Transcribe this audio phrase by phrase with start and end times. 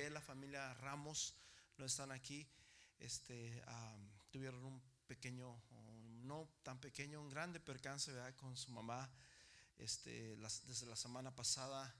[0.00, 1.34] Miguel, la familia Ramos
[1.76, 2.48] no están aquí.
[2.98, 3.62] Este,
[4.30, 5.60] tuvieron un pequeño,
[6.22, 9.10] no tan pequeño, un grande percance con su mamá
[9.76, 11.94] este, desde la semana pasada,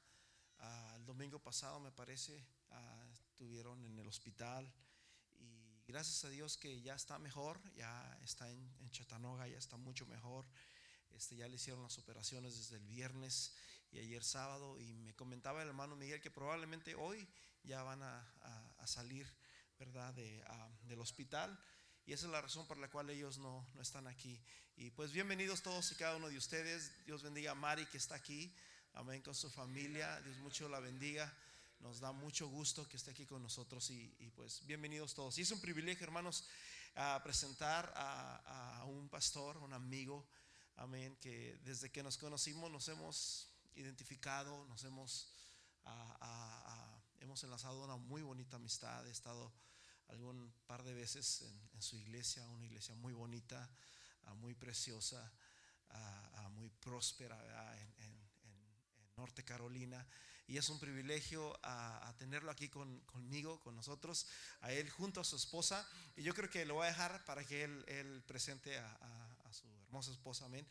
[0.97, 2.43] el domingo pasado me parece,
[3.13, 4.73] estuvieron en el hospital
[5.39, 10.07] y gracias a Dios que ya está mejor, ya está en, en ya está mucho
[10.07, 10.47] mejor.
[11.17, 13.53] Este, ya le hicieron las operaciones desde el viernes
[13.93, 17.27] y ayer sábado y me comentaba el hermano Miguel que probablemente hoy
[17.65, 18.27] ya van a,
[18.87, 19.27] salir,
[19.79, 20.43] ¿verdad?, de,
[20.85, 21.59] del hospital.
[22.07, 24.41] Y esa es la razón por la cual ellos no, no, están aquí.
[24.77, 27.05] Y pues bienvenidos todos y cada uno de ustedes.
[27.05, 28.55] Dios bendiga a Mari que está aquí.
[28.95, 30.21] Amén con su familia.
[30.23, 31.33] Dios mucho la bendiga.
[31.81, 35.39] Nos da mucho gusto que esté aquí con nosotros y, pues bienvenidos todos.
[35.39, 36.45] Y es un privilegio, hermanos,
[37.23, 40.27] presentar a, a un pastor, un amigo
[40.77, 41.17] Amén.
[41.21, 45.29] Que desde que nos conocimos nos hemos identificado, nos hemos,
[47.21, 49.07] hemos enlazado una muy bonita amistad.
[49.07, 49.53] He estado
[50.11, 53.71] algún par de veces en, su iglesia, una iglesia muy bonita,
[54.25, 55.33] ah, muy preciosa,
[55.91, 57.39] ah, ah, muy próspera
[57.99, 58.21] en,
[59.17, 60.07] Norte Carolina
[60.47, 64.27] y es un privilegio a, tenerlo aquí conmigo, con nosotros,
[64.63, 65.87] a él junto a su esposa.
[66.17, 69.30] Y yo creo que lo voy a dejar para que él, presente a, su
[69.91, 70.65] hermosa esposa, amén.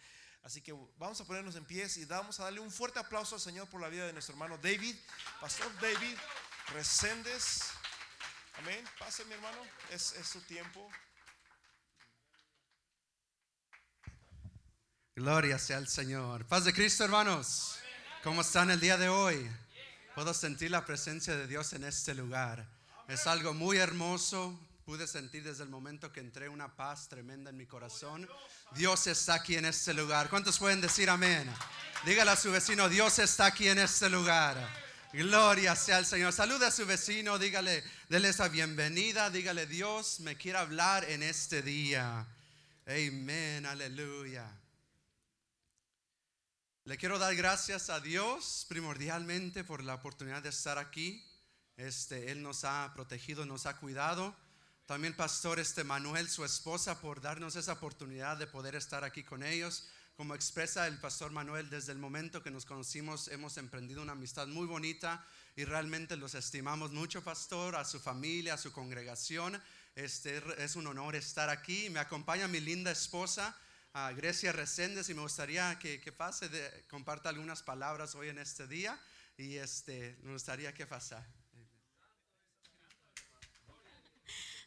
[0.43, 3.41] Así que vamos a ponernos en pies y vamos a darle un fuerte aplauso al
[3.41, 4.95] Señor por la vida de nuestro hermano David,
[5.41, 6.15] Pastor David
[6.73, 7.71] Reséndez.
[8.59, 8.81] Amén.
[8.97, 9.57] Pase, mi hermano,
[9.89, 10.89] es, es su tiempo.
[15.15, 16.45] Gloria sea al Señor.
[16.45, 17.77] Paz de Cristo, hermanos.
[18.23, 19.51] ¿Cómo están el día de hoy?
[20.15, 22.65] Puedo sentir la presencia de Dios en este lugar.
[23.09, 24.57] Es algo muy hermoso.
[24.85, 28.27] Pude sentir desde el momento que entré una paz tremenda en mi corazón.
[28.75, 30.29] Dios está aquí en este lugar.
[30.29, 31.51] ¿Cuántos pueden decir amén?
[32.05, 34.57] Dígale a su vecino, Dios está aquí en este lugar.
[35.11, 36.31] Gloria sea al Señor.
[36.33, 41.63] Salude a su vecino, dígale, déle esa bienvenida, dígale, Dios me quiere hablar en este
[41.63, 42.27] día.
[42.85, 44.47] Amén, aleluya.
[46.85, 51.25] Le quiero dar gracias a Dios primordialmente por la oportunidad de estar aquí.
[51.75, 54.35] Este, él nos ha protegido, nos ha cuidado.
[54.89, 59.43] También pastor este Manuel, su esposa, por darnos esa oportunidad de poder estar aquí con
[59.43, 59.87] ellos.
[60.17, 64.47] Como expresa el pastor Manuel, desde el momento que nos conocimos hemos emprendido una amistad
[64.47, 65.23] muy bonita
[65.55, 69.61] y realmente los estimamos mucho, pastor, a su familia, a su congregación.
[69.93, 71.91] Este, es un honor estar aquí.
[71.91, 73.55] Me acompaña mi linda esposa
[73.93, 78.39] a Grecia Reséndez y me gustaría que, que pase, de, comparta algunas palabras hoy en
[78.39, 78.99] este día
[79.37, 81.27] y este, me gustaría que pasara.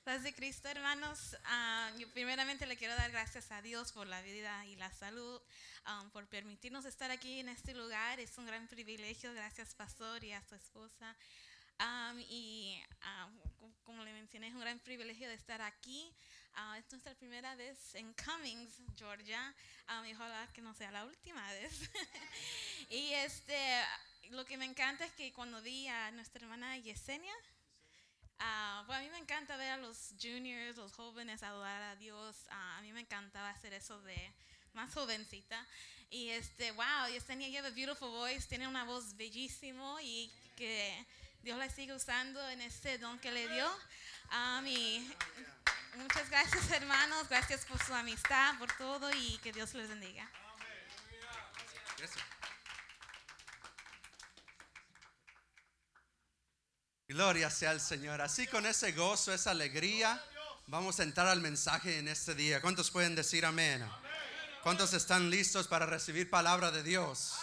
[0.05, 1.37] Paz de Cristo, hermanos.
[1.45, 5.41] Ah, yo primeramente le quiero dar gracias a Dios por la vida y la salud,
[5.87, 8.19] um, por permitirnos estar aquí en este lugar.
[8.19, 9.33] Es un gran privilegio.
[9.33, 11.17] Gracias, pastor, y a su esposa.
[11.79, 16.13] Um, y um, como le mencioné, es un gran privilegio de estar aquí.
[16.57, 19.55] Uh, es nuestra primera vez en Cummings, Georgia.
[19.89, 21.71] Um, y ojalá que no sea la última vez.
[22.91, 23.57] y este,
[24.31, 27.35] lo que me encanta es que cuando vi a nuestra hermana Yesenia,
[28.43, 32.37] uh, a mí me encanta ver a los juniors, los jóvenes adorar a Dios.
[32.49, 34.33] Uh, a mí me encantaba hacer eso de
[34.75, 35.67] más jovencita.
[36.11, 41.07] Y este, wow, Yesenia, you have a beautiful voice, tiene una voz bellísimo y que
[41.43, 43.67] Dios la sigue usando en ese don que le dio.
[44.31, 45.11] Um, y
[45.97, 50.29] muchas gracias hermanos, gracias por su amistad, por todo y que Dios les bendiga.
[57.13, 58.23] Gloria sea al Señor.
[58.23, 60.19] Así con ese gozo, esa alegría,
[60.67, 62.63] vamos a entrar al mensaje en este día.
[62.63, 63.87] ¿Cuántos pueden decir amén?
[64.63, 67.35] ¿Cuántos están listos para recibir palabra de Dios?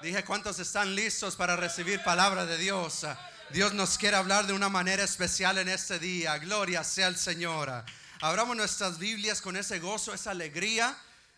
[0.00, 3.04] Dije, ¿cuántos están listos para recibir palabra de Dios?
[3.50, 6.38] Dios nos quiere hablar de una manera especial en este día.
[6.38, 7.84] Gloria sea al Señor.
[8.20, 10.96] Abramos nuestras Biblias con ese gozo, esa alegría.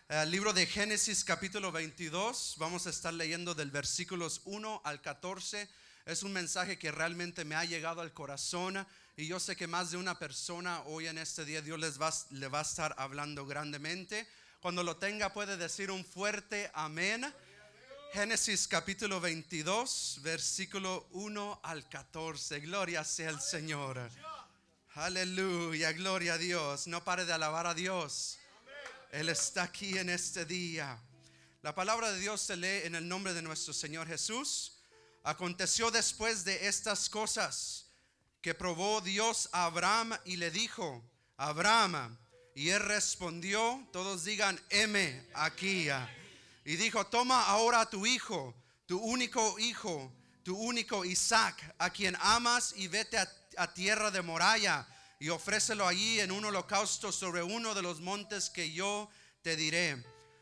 [0.09, 2.53] El libro de Génesis capítulo 22.
[2.59, 5.67] Vamos a estar leyendo del versículos 1 al 14.
[6.07, 8.87] Es un mensaje que realmente me ha llegado al corazón
[9.17, 12.13] y yo sé que más de una persona hoy en este día Dios les va,
[12.29, 14.25] le va a estar hablando grandemente.
[14.61, 17.25] Cuando lo tenga puede decir un fuerte amén.
[18.13, 22.61] Génesis capítulo 22, versículo 1 al 14.
[22.61, 24.09] Gloria sea el Señor.
[24.93, 26.87] Aleluya, gloria a Dios.
[26.87, 28.39] No pare de alabar a Dios.
[29.11, 30.97] Él está aquí en este día.
[31.63, 34.76] La palabra de Dios se lee en el nombre de nuestro Señor Jesús.
[35.27, 37.87] Aconteció después de estas cosas
[38.39, 41.03] que probó Dios a Abraham y le dijo,
[41.35, 42.17] Abraham,
[42.55, 45.89] y él respondió, todos digan, M aquí.
[46.63, 50.13] Y dijo, toma ahora a tu hijo, tu único hijo,
[50.43, 54.87] tu único Isaac, a quien amas, y vete a, tierra de Moraya
[55.19, 59.09] y ofrécelo allí en un holocausto sobre uno de los montes que yo
[59.41, 60.01] te diré.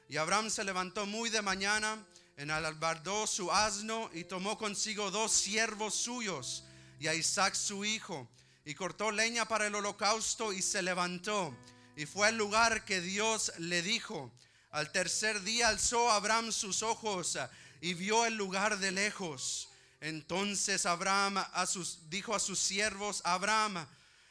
[0.10, 2.06] Y Abraham se levantó muy de mañana,
[2.38, 6.64] enalbardó su asno y tomó consigo dos siervos suyos
[7.00, 8.28] y a Isaac su hijo,
[8.64, 11.56] y cortó leña para el holocausto y se levantó.
[11.96, 14.32] Y fue al lugar que Dios le dijo.
[14.72, 17.38] Al tercer día alzó Abraham sus ojos
[17.80, 19.70] y vio el lugar de lejos.
[20.02, 23.86] Entonces Abraham a sus, dijo a sus siervos, Abraham,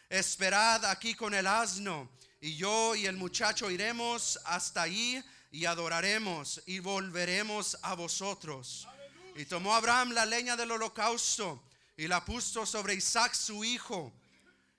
[0.09, 2.11] esperad aquí con el asno,
[2.41, 5.23] y yo y el muchacho iremos hasta allí
[5.55, 8.89] y adoraremos y volveremos a vosotros.
[9.37, 11.63] Y tomó Abraham la leña del holocausto
[11.97, 14.13] y la puso sobre Isaac su hijo.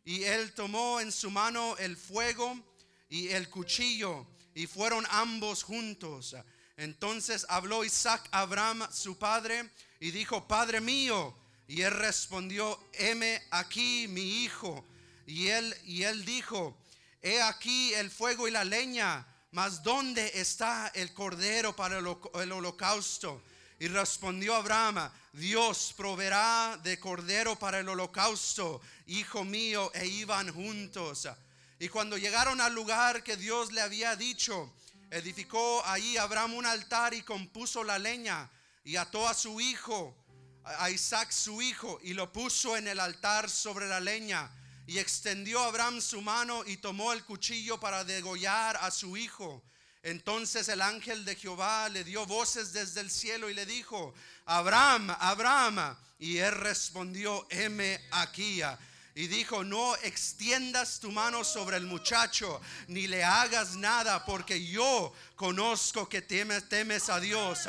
[0.03, 2.59] Y él tomó en su mano el fuego
[3.07, 6.35] y el cuchillo, y fueron ambos juntos.
[6.75, 9.71] Entonces habló Isaac a Abraham, su padre,
[10.01, 11.33] y dijo, Padre mío.
[11.69, 14.85] Y él respondió, heme aquí mi hijo.
[15.25, 16.77] Y él, y él dijo,
[17.21, 19.25] he aquí el fuego y la leña,
[19.55, 23.41] mas ¿dónde está el cordero para el, holocausto?
[23.79, 31.29] Y respondió Abraham, Dios proveerá de cordero para el holocausto, hijo mío, e iban juntos.
[31.79, 34.73] Y cuando llegaron al lugar que Dios le había dicho,
[35.09, 38.49] edificó ahí Abraham un altar y compuso la leña
[38.83, 40.17] y ató a su hijo,
[40.65, 44.51] a Isaac su hijo, y lo puso en el altar sobre la leña.
[44.87, 49.63] Y extendió Abraham su mano y tomó el cuchillo para degollar a su hijo.
[50.03, 54.13] Entonces el ángel de Jehová le dio voces desde el cielo y le dijo,
[54.45, 55.97] Abraham, Abraham.
[56.19, 58.61] Y él respondió, heme aquí
[59.17, 62.59] y dijo, no extiendas tu mano sobre el muchacho,
[62.89, 67.59] ni le hagas nada, porque yo conozco que temes, temes a Dios,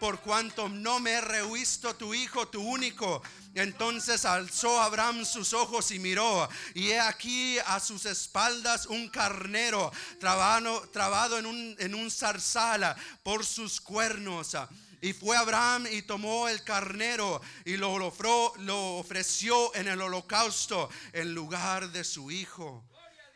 [0.00, 3.22] por cuanto no me he rehuisto tu hijo, tu único.
[3.56, 9.90] Entonces alzó Abraham sus ojos y miró, y he aquí a sus espaldas un carnero
[10.20, 14.54] trabado, trabado en, un, en un zarzal por sus cuernos.
[15.00, 17.98] Y fue Abraham y tomó el carnero y lo,
[18.58, 22.84] lo ofreció en el holocausto en lugar de su hijo.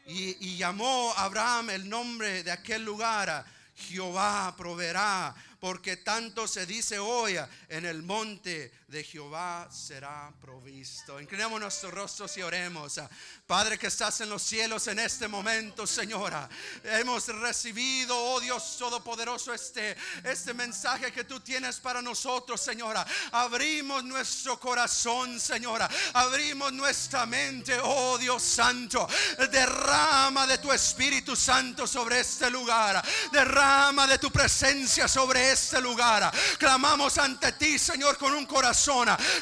[0.07, 6.99] Y, y llamó Abraham el nombre de aquel lugar, Jehová proveerá, porque tanto se dice
[6.99, 7.37] hoy
[7.69, 11.21] en el monte de Jehová será provisto.
[11.21, 13.01] Inclinemos nuestros rostros y oremos.
[13.47, 16.49] Padre que estás en los cielos en este momento, Señora.
[16.83, 23.07] Hemos recibido, oh Dios Todopoderoso, este, este mensaje que tú tienes para nosotros, Señora.
[23.31, 25.89] Abrimos nuestro corazón, Señora.
[26.15, 29.07] Abrimos nuestra mente, oh Dios Santo.
[29.53, 33.05] Derrama de tu Espíritu Santo sobre este lugar.
[33.31, 36.33] Derrama de tu presencia sobre este lugar.
[36.59, 38.80] Clamamos ante ti, Señor, con un corazón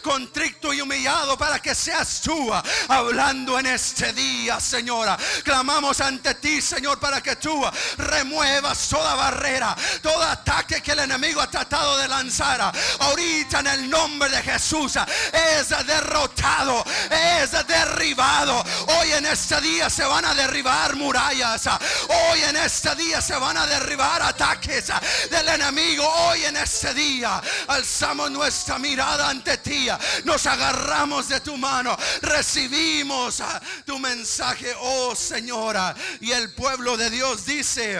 [0.02, 2.50] contrito y humillado para que seas tú
[2.88, 5.16] hablando en este día, Señora.
[5.44, 7.62] Clamamos ante ti, Señor, para que tú
[7.98, 12.72] remuevas toda barrera, todo ataque que el enemigo ha tratado de lanzar.
[12.98, 14.94] Ahorita en el nombre de Jesús
[15.32, 18.64] es derrotado, es derribado.
[18.98, 21.66] Hoy en este día se van a derribar murallas.
[21.66, 24.92] Hoy en este día se van a derribar ataques
[25.30, 26.06] del enemigo.
[26.06, 29.88] Hoy en este día alzamos nuestra mirada ante ti.
[30.24, 31.96] Nos agarramos de tu mano.
[32.22, 35.94] Recibimos ah, tu mensaje, oh Señora.
[36.20, 37.98] Y el pueblo de Dios dice.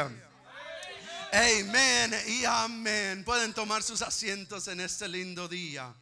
[1.31, 3.23] Amén y amén.
[3.25, 5.95] Pueden tomar sus asientos en este lindo día.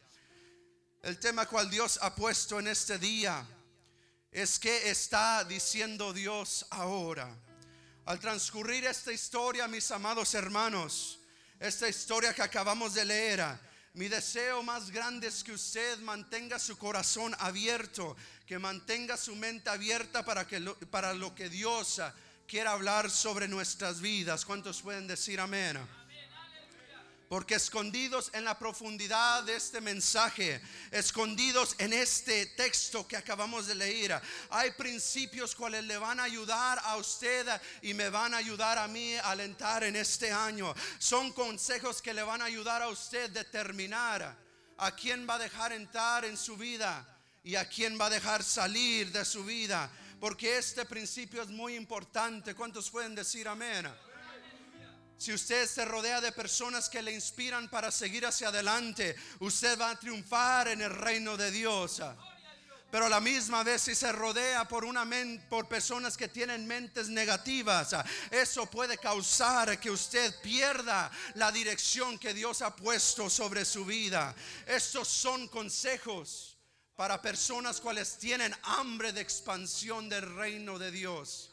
[1.03, 3.45] El tema cual Dios ha puesto en este día
[4.31, 7.35] es que está diciendo Dios ahora.
[8.05, 11.19] Al transcurrir esta historia, mis amados hermanos,
[11.59, 13.43] esta historia que acabamos de leer,
[13.97, 19.71] mi deseo más grande es que usted mantenga su corazón abierto, que mantenga su mente
[19.71, 21.99] abierta para, que lo, para lo que Dios
[22.47, 24.45] quiera hablar sobre nuestras vidas.
[24.45, 25.79] ¿Cuántos pueden decir amén?
[27.29, 33.75] Porque escondidos en la profundidad de este mensaje, escondidos en este texto que acabamos de
[33.75, 37.45] leer, hay principios cuales le van a ayudar a usted
[37.81, 40.73] y me van a ayudar a mí a alentar en este año.
[40.99, 45.73] Son consejos que le van a ayudar a usted determinar a quién va a dejar
[45.73, 47.05] entrar en su vida
[47.43, 49.89] y a quién va a dejar salir de su vida.
[50.19, 52.55] Porque este principio es muy importante.
[52.55, 53.87] ¿Cuántos pueden decir amén?
[55.17, 59.89] Si usted se rodea de personas que le inspiran para seguir hacia adelante, usted va
[59.89, 62.01] a triunfar en el reino de Dios.
[62.91, 65.05] pero a la misma vez si se rodea por una
[65.49, 67.95] por personas que tienen mentes negativas,
[68.31, 74.35] eso puede causar que usted pierda la dirección que Dios ha puesto sobre su vida.
[74.67, 76.57] Estos son consejos
[76.95, 81.51] para personas cuales tienen hambre de expansión del reino de Dios.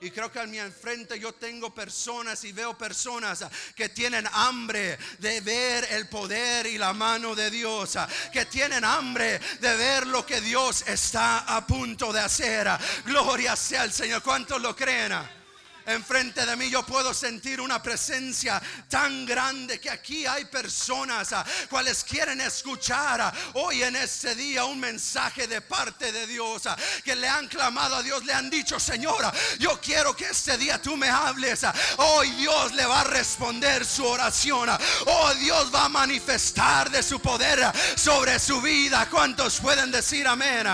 [0.00, 4.98] Y creo que a mi enfrente yo tengo personas y veo personas que tienen hambre
[5.18, 7.96] de ver el poder y la mano de Dios,
[8.32, 12.68] que tienen hambre de ver lo que Dios está a punto de hacer.
[13.06, 14.22] Gloria sea al Señor.
[14.22, 15.43] ¿Cuántos lo creen?
[15.86, 21.44] Enfrente de mí yo puedo sentir una presencia tan grande que aquí hay personas ah,
[21.68, 26.76] cuales quieren escuchar ah, hoy en este día un mensaje de parte de Dios ah,
[27.04, 30.80] que le han clamado a Dios, le han dicho, Señora, yo quiero que este día
[30.80, 31.66] tú me hables.
[31.98, 34.70] Hoy Dios le va a responder su oración.
[35.06, 37.60] Oh Dios va a manifestar de su poder
[37.96, 39.06] sobre su vida.
[39.10, 40.66] ¿Cuántos pueden decir amén?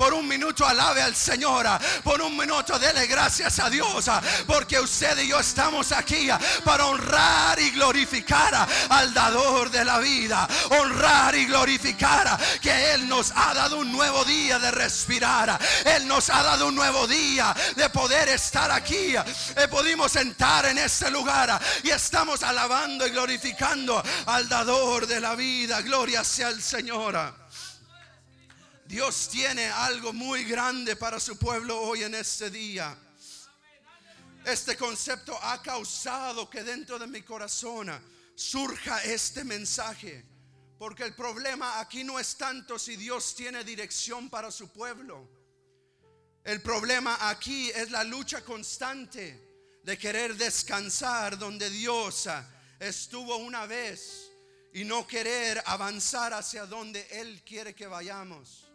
[0.00, 1.66] Por un minuto alabe al Señor.
[2.02, 4.06] Por un minuto dele gracias a Dios.
[4.46, 6.26] Porque usted y yo estamos aquí
[6.64, 10.48] para honrar y glorificar al dador de la vida.
[10.70, 15.60] Honrar y glorificar que Él nos ha dado un nuevo día de respirar.
[15.84, 19.14] Él nos ha dado un nuevo día de poder estar aquí.
[19.16, 25.34] eh, Pudimos sentar en este lugar y estamos alabando y glorificando al dador de la
[25.34, 25.82] vida.
[25.82, 27.39] Gloria sea al Señor.
[28.90, 32.98] Dios tiene algo muy grande para su pueblo hoy en este día.
[34.44, 37.88] Este concepto ha causado que dentro de mi corazón
[38.34, 40.24] surja este mensaje.
[40.76, 45.30] Porque el problema aquí no es tanto si Dios tiene dirección para su pueblo.
[46.42, 52.28] El problema aquí es la lucha constante de querer descansar donde Dios
[52.80, 54.32] estuvo una vez
[54.74, 58.69] y no querer avanzar hacia donde Él quiere que vayamos.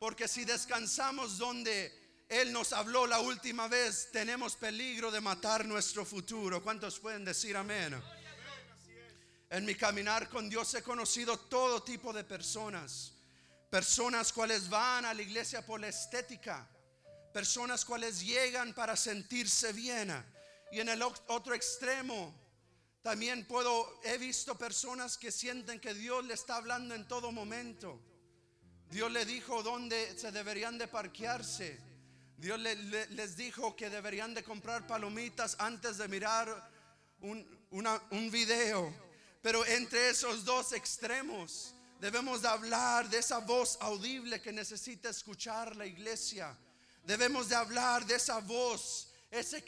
[0.00, 6.06] Porque si descansamos donde Él nos habló la última vez, tenemos peligro de matar nuestro
[6.06, 6.62] futuro.
[6.62, 8.02] ¿Cuántos pueden decir amén?
[9.50, 13.12] En mi caminar con Dios he conocido todo tipo de personas.
[13.68, 16.66] Personas cuales van a la iglesia por la estética.
[17.34, 20.10] Personas cuales llegan para sentirse bien.
[20.72, 22.34] Y en el otro extremo,
[23.02, 28.00] también puedo, he visto personas que sienten que Dios le está hablando en todo momento.
[28.90, 31.78] Dios le dijo dónde se deberían de parquearse.
[32.36, 36.70] Dios le- le- les dijo que deberían de comprar palomitas antes de mirar
[37.20, 38.92] un, una- un video.
[39.42, 45.76] Pero entre esos dos extremos debemos de hablar de esa voz audible que necesita escuchar
[45.76, 46.56] la iglesia.
[47.04, 49.62] Debemos de hablar de esa voz, ese,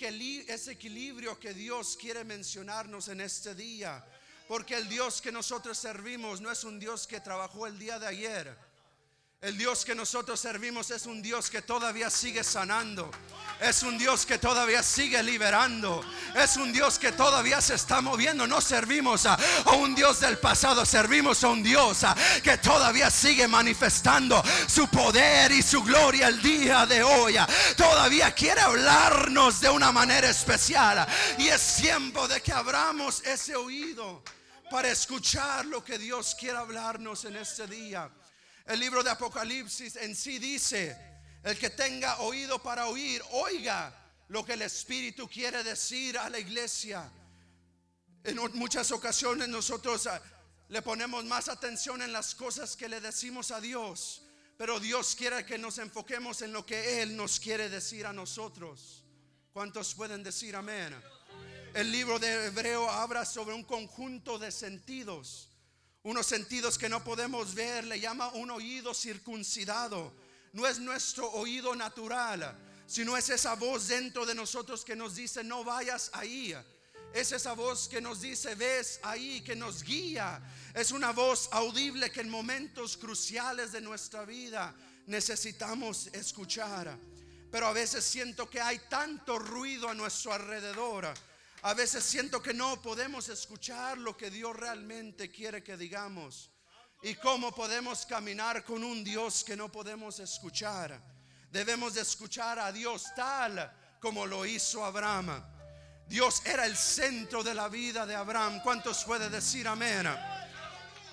[0.49, 4.05] ese equilibrio que Dios quiere mencionarnos en este día.
[4.49, 8.07] Porque el Dios que nosotros servimos no es un Dios que trabajó el día de
[8.07, 8.72] ayer.
[9.43, 13.11] El Dios que nosotros servimos es un Dios que todavía sigue sanando.
[13.61, 16.01] Es un Dios que todavía sigue liberando.
[16.37, 18.47] Es un Dios que todavía se está moviendo.
[18.47, 19.37] No servimos a,
[19.77, 22.03] un Dios del pasado, servimos a un Dios
[22.45, 27.35] que todavía sigue manifestando su poder y su gloria el día de hoy.
[27.77, 31.05] Todavía quiere hablarnos de una manera especial.
[31.37, 34.23] Y es tiempo de que abramos ese oído
[34.71, 38.09] para escuchar lo que Dios quiere hablarnos en este día.
[38.67, 40.97] El libro de Apocalipsis en sí dice,
[41.43, 43.93] el que tenga oído para oír, oiga
[44.29, 47.11] lo que el Espíritu quiere decir a la iglesia.
[48.25, 50.23] En muchas ocasiones nosotros ah,
[50.69, 54.23] le ponemos más atención en las cosas que le decimos a Dios,
[54.57, 59.05] pero Dios quiere que nos enfoquemos en lo que Él nos quiere decir a nosotros.
[59.53, 60.95] ¿Cuántos pueden decir amén?
[61.75, 65.52] El libro de Hebreo habla sobre un conjunto de sentidos.
[66.05, 70.13] Unos sentidos que no podemos ver, le llama un oído circuncidado.
[70.53, 75.45] No es nuestro oído natural, sino es esa voz dentro de nosotros que nos dice,
[75.45, 76.55] no vayas ahí.
[77.15, 80.43] Es esa voz que nos dice, ves ahí, que nos guía.
[80.75, 84.75] Es una voz audible que en momentos cruciales de nuestra vida
[85.07, 86.99] necesitamos escuchar.
[87.51, 91.13] Pero a veces siento que hay tanto ruido a nuestro alrededor.
[91.63, 96.51] A veces siento que no podemos escuchar lo que Dios realmente quiere que digamos.
[97.03, 101.01] Y cómo podemos caminar con un Dios que no podemos escuchar.
[101.51, 105.41] Debemos de escuchar a Dios tal como lo hizo Abraham.
[106.09, 108.61] Dios era el centro de la vida de Abraham.
[108.63, 110.09] ¿Cuántos puede decir amén?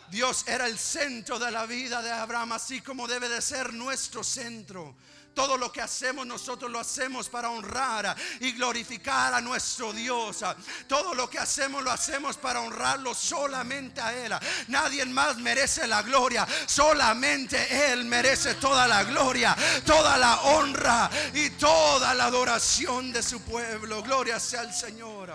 [0.10, 4.24] Dios era el centro de la vida de Abraham, así como debe de ser nuestro
[4.24, 4.98] centro.
[5.34, 10.44] Todo lo que hacemos nosotros lo hacemos para honrar y glorificar a nuestro Dios.
[10.88, 14.34] Todo lo que hacemos lo hacemos para honrarlo solamente a Él.
[14.68, 16.48] Nadie más merece la gloria.
[16.66, 19.56] Solamente Él merece toda la gloria,
[19.86, 24.04] toda la honra y toda la adoración de su pueblo.
[24.04, 25.34] Gloria sea al Señor.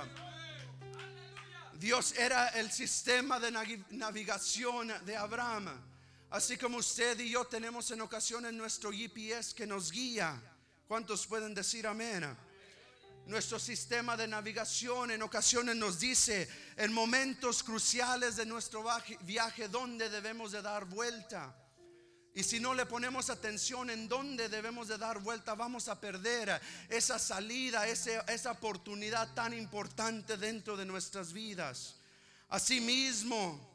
[1.75, 3.51] Dios era el sistema de
[3.91, 5.94] navegación de Abraham.
[6.35, 10.43] Así como usted y yo tenemos en ocasiones nuestro GPS que nos guía.
[10.89, 12.27] ¿Cuántos pueden decir amén?
[13.27, 18.85] Nuestro sistema de navegación en ocasiones nos dice en momentos cruciales de nuestro
[19.21, 21.55] viaje dónde debemos de dar vuelta.
[22.35, 26.61] Y si no le ponemos atención en dónde debemos de dar vuelta, vamos a perder
[26.89, 31.95] esa salida, esa oportunidad tan importante dentro de nuestras vidas.
[32.49, 33.74] Asimismo,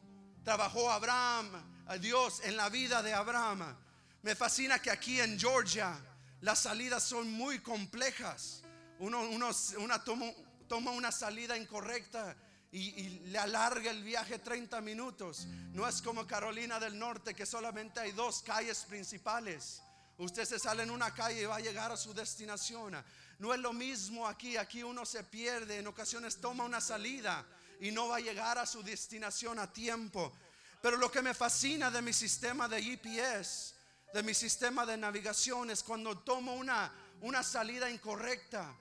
[0.49, 1.47] trabajó Abraham
[1.85, 3.77] a Dios en la vida de Abraham.
[4.23, 5.95] Me fascina que aquí en Georgia
[6.41, 8.63] las salidas son muy complejas.
[8.97, 12.35] Uno, una toma, una salida incorrecta
[12.71, 15.45] y, y, le alarga el viaje 30 minutos.
[15.71, 19.83] No es como Carolina del Norte que solamente hay dos calles principales.
[20.17, 22.95] Usted se sale en una calle y va a llegar a su destinación.
[23.37, 24.57] No es lo mismo aquí.
[24.57, 25.77] Aquí uno se pierde.
[25.77, 27.45] En ocasiones toma una salida
[27.79, 30.33] y no va a llegar a su destinación a tiempo.
[30.81, 33.75] Pero lo que me fascina de mi sistema de GPS,
[34.13, 38.75] de mi sistema de navegación, es cuando tomo una, una salida incorrecta.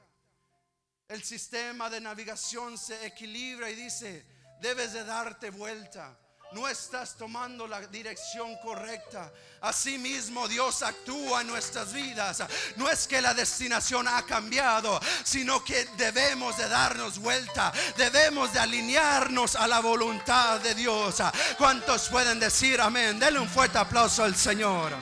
[1.08, 4.26] El sistema de navegación se equilibra y dice,
[4.60, 6.18] debes de darte vuelta
[6.52, 9.30] no estás tomando la dirección correcta.
[9.60, 12.42] Asimismo Dios actúa en nuestras vidas.
[12.76, 17.72] No es que la destinación ha cambiado, sino que debemos de darnos vuelta.
[17.96, 21.16] Debemos de alinearnos a la voluntad de Dios.
[21.56, 23.18] ¿Cuántos pueden decir amén?
[23.18, 24.92] Denle un fuerte aplauso al Señor.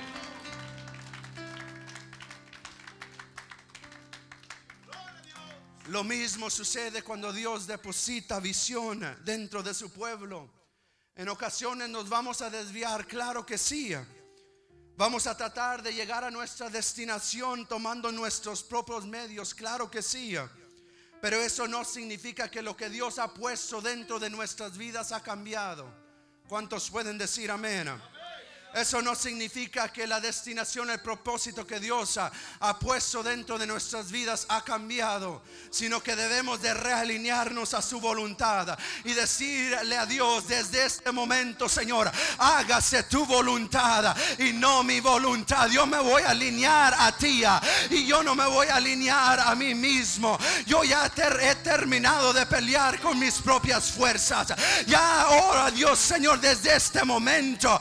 [5.88, 10.55] Lo mismo sucede cuando Dios deposita visión dentro de su pueblo.
[11.16, 13.94] En ocasiones nos vamos a desviar, claro que sí.
[14.98, 20.36] Vamos a tratar de llegar a nuestra destinación tomando nuestros propios medios, claro que sí.
[21.22, 25.22] Pero eso no significa que lo que Dios ha puesto dentro de nuestras vidas ha
[25.22, 25.90] cambiado.
[26.48, 27.88] ¿Cuántos pueden decir amén?
[28.74, 34.10] Eso no significa que la destinación, el propósito que Dios ha, puesto dentro de nuestras
[34.10, 40.46] vidas ha cambiado, sino que debemos de realinearnos a su voluntad y decirle a Dios
[40.46, 45.68] desde este momento, Señor, hágase tu voluntad y no mi voluntad.
[45.68, 47.42] Yo me voy a alinear a ti
[47.90, 50.38] y yo no me voy a alinear a mí mismo.
[50.66, 54.48] Yo ya he terminado de pelear con mis propias fuerzas.
[54.86, 57.78] Ya ahora, Dios, Señor, desde este momento,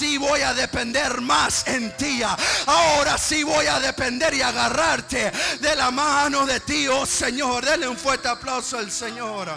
[0.00, 2.22] sí voy a depender más en ti.
[2.66, 7.66] Ahora sí voy a depender y agarrarte de la mano de ti, oh Señor.
[7.66, 9.50] Dele un fuerte aplauso al Señor.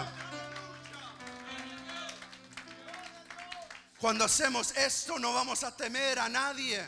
[3.98, 6.86] Cuando hacemos esto no vamos a temer a nadie.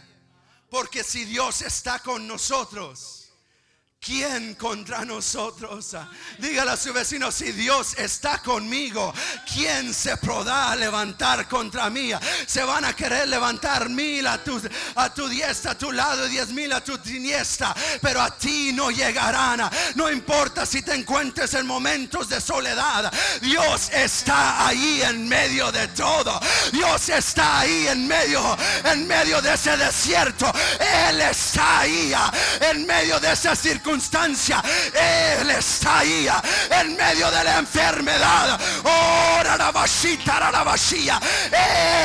[0.68, 3.26] Porque si Dios está con nosotros,
[4.06, 5.96] ¿Quién contra nosotros?
[6.38, 9.12] Dígale a su vecino, si Dios está conmigo,
[9.56, 12.12] ¿quién se podrá levantar contra mí?
[12.46, 14.60] Se van a querer levantar mil a tu,
[14.94, 18.72] a tu diestra, a tu lado, y diez mil a tu siniestra, pero a ti
[18.74, 19.68] no llegarán.
[19.94, 25.88] No importa si te encuentres en momentos de soledad, Dios está ahí en medio de
[25.88, 26.38] todo.
[26.72, 30.52] Dios está ahí en medio, en medio de ese desierto.
[31.08, 32.12] Él está ahí
[32.60, 34.62] en medio de esa circunstancia
[34.94, 36.28] él está ahí
[36.70, 38.60] en medio de la enfermedad.
[38.84, 39.42] Oh,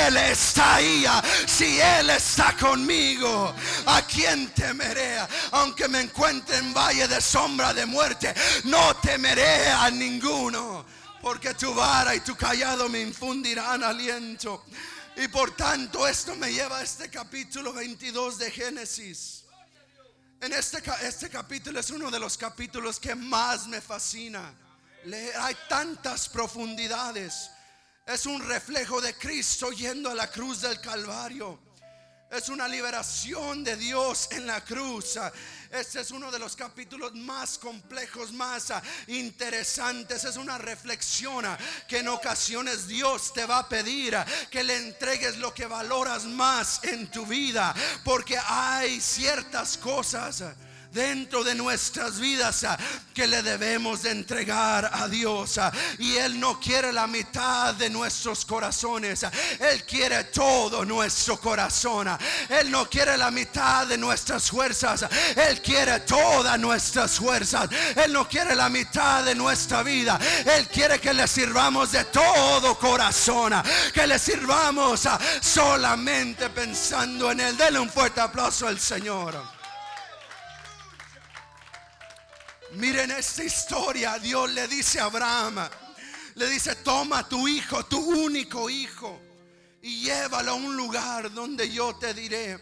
[0.08, 1.06] Él está ahí.
[1.48, 3.54] Si Él está conmigo,
[3.86, 5.18] ¿a quién temeré?
[5.52, 8.34] Aunque me encuentre en valle de sombra de muerte,
[8.66, 10.86] no temeré a ninguno.
[11.22, 14.64] Porque tu vara y tu callado me infundirán aliento.
[15.16, 19.44] Y por tanto esto me lleva a este capítulo 22 de Génesis.
[20.42, 24.52] En este, este capítulo es uno de los capítulos que más me fascina.
[25.40, 27.52] Hay tantas profundidades.
[28.06, 31.60] Es un reflejo de Cristo yendo a la cruz del Calvario.
[32.32, 35.20] Es una liberación de Dios en la cruz.
[35.70, 38.72] Este es uno de los capítulos más complejos, más
[39.08, 40.24] interesantes.
[40.24, 41.46] Es una reflexión
[41.90, 44.18] que en ocasiones Dios te va a pedir
[44.50, 47.76] que le entregues lo que valoras más en tu vida.
[48.06, 50.42] Porque hay ciertas cosas
[50.92, 52.78] dentro de nuestras vidas ah,
[53.14, 55.58] que le debemos de entregar a Dios.
[55.58, 59.24] ah, Y Él no quiere la mitad de nuestros corazones.
[59.24, 62.08] ah, Él quiere todo nuestro corazón.
[62.50, 65.06] Él no quiere la mitad de nuestras fuerzas.
[65.36, 67.70] Él quiere todas nuestras fuerzas.
[67.96, 70.20] Él no quiere la mitad de nuestra vida.
[70.46, 73.54] Él quiere que le sirvamos de todo corazón.
[73.94, 75.08] Que le sirvamos
[75.42, 77.58] solamente pensando en Él.
[77.58, 79.61] Denle un fuerte aplauso al Señor.
[82.74, 84.18] Miren esta historia.
[84.18, 85.68] Dios le dice a Abraham,
[86.36, 89.20] le dice, toma tu hijo, tu único hijo,
[89.82, 92.60] y llévalo a un lugar donde yo te diré.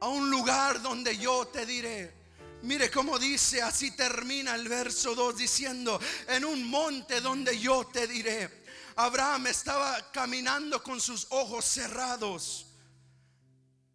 [0.00, 2.14] A un lugar donde yo te diré.
[2.62, 8.06] Mire cómo dice, así termina el verso 2 diciendo, en un monte donde yo te
[8.06, 8.64] diré.
[8.96, 12.66] Abraham estaba caminando con sus ojos cerrados.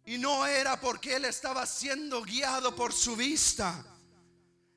[0.04, 3.84] Y no era porque él estaba siendo guiado por su vista.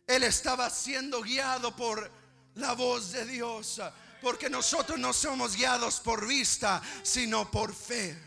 [0.08, 2.12] Él estaba siendo guiado por
[2.56, 3.82] la voz de Dios.
[4.22, 8.18] Porque nosotros no somos guiados por vista, sino por fe.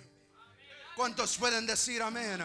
[0.95, 2.45] ¿Cuántos pueden decir amén?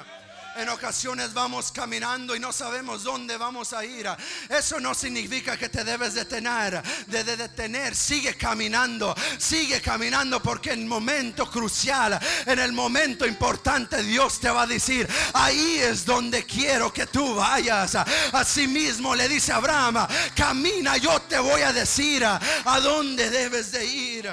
[0.55, 4.07] En ocasiones vamos caminando y no sabemos dónde vamos a ir.
[4.47, 7.95] Eso no significa que te debes detener, de, de detener.
[7.95, 14.51] Sigue caminando, sigue caminando porque en el momento crucial, en el momento importante, Dios te
[14.51, 17.97] va a decir, ahí es donde quiero que tú vayas.
[18.31, 23.85] Asimismo le dice a Abraham, camina, yo te voy a decir a dónde debes de
[23.85, 24.31] ir.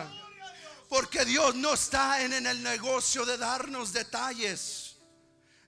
[0.87, 4.79] Porque Dios no está en, en el negocio de darnos detalles.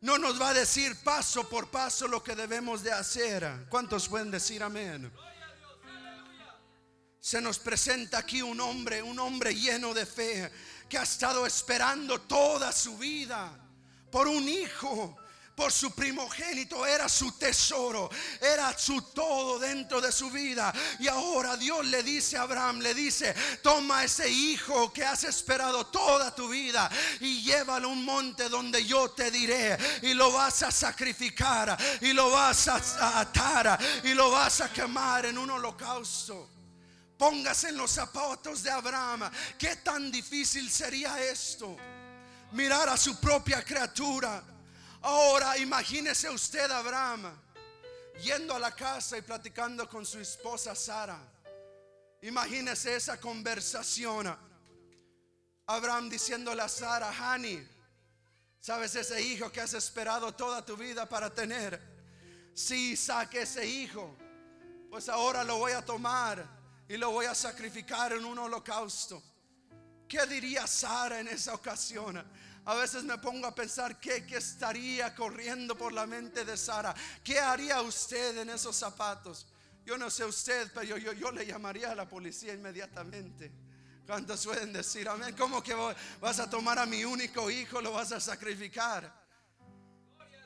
[0.02, 3.66] No nos va a decir paso por paso lo que debemos de hacer.
[3.68, 5.12] ¿Cuántos pueden decir amén?
[7.20, 10.50] Se nos presenta aquí un hombre, un hombre lleno de fe,
[10.88, 13.56] que ha estado esperando toda su vida
[14.10, 15.16] por un hijo,
[15.70, 20.72] su primogénito, era su tesoro, era su todo dentro de su vida.
[20.98, 25.86] Y ahora Dios le dice a Abraham, le dice, toma ese hijo que has esperado
[25.86, 30.62] toda tu vida y llévalo a un monte donde yo te diré y lo vas
[30.62, 36.48] a sacrificar y lo vas a atar y lo vas a quemar en un holocausto.
[37.22, 39.30] Póngase en los zapatos de Abraham.
[39.56, 41.76] ¿Qué tan difícil sería esto?
[42.50, 44.42] Mirar a su propia criatura.
[45.02, 47.36] Ahora imagínese usted, Abraham,
[48.22, 51.18] yendo a la casa y platicando con su esposa Sara.
[52.22, 54.36] Imagínese esa conversación.
[55.66, 57.66] Abraham diciéndole a Sara, Hani,
[58.60, 61.80] ¿sabes ese hijo que has esperado toda tu vida para tener?
[62.54, 64.16] Si saque ese hijo,
[64.88, 66.46] pues ahora lo voy a tomar
[66.88, 69.20] y lo voy a sacrificar en un holocausto.
[70.06, 72.22] ¿Qué diría Sara en esa ocasión?
[72.64, 76.94] A veces me pongo a pensar qué, estaría corriendo por la mente de Sara.
[77.24, 79.48] ¿Qué haría usted en esos zapatos?
[79.84, 83.50] Yo no sé usted, pero yo, yo, yo le llamaría a la policía inmediatamente.
[84.06, 85.34] ¿Cuántos pueden decir amén?
[85.36, 85.74] ¿Cómo que
[86.20, 89.12] vas a tomar a mi único hijo, lo vas a sacrificar?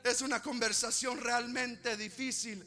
[0.03, 2.65] Es una conversación realmente difícil.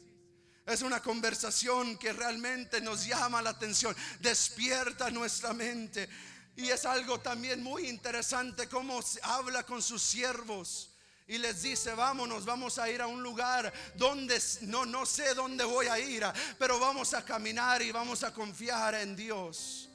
[0.65, 6.07] Es una conversación que realmente nos llama la atención, despierta nuestra mente.
[6.55, 10.89] Y es algo también muy interesante cómo habla con sus siervos.
[11.27, 15.63] Y les dice, vámonos, vamos a ir a un lugar donde no, no sé dónde
[15.63, 16.23] voy a ir,
[16.59, 19.87] pero vamos a caminar y vamos a confiar en Dios.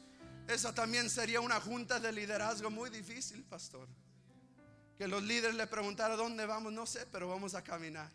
[0.48, 3.86] Esa también sería una junta de liderazgo muy difícil, pastor.
[4.96, 8.10] Que los líderes le preguntaran dónde vamos, no sé, pero vamos a caminar.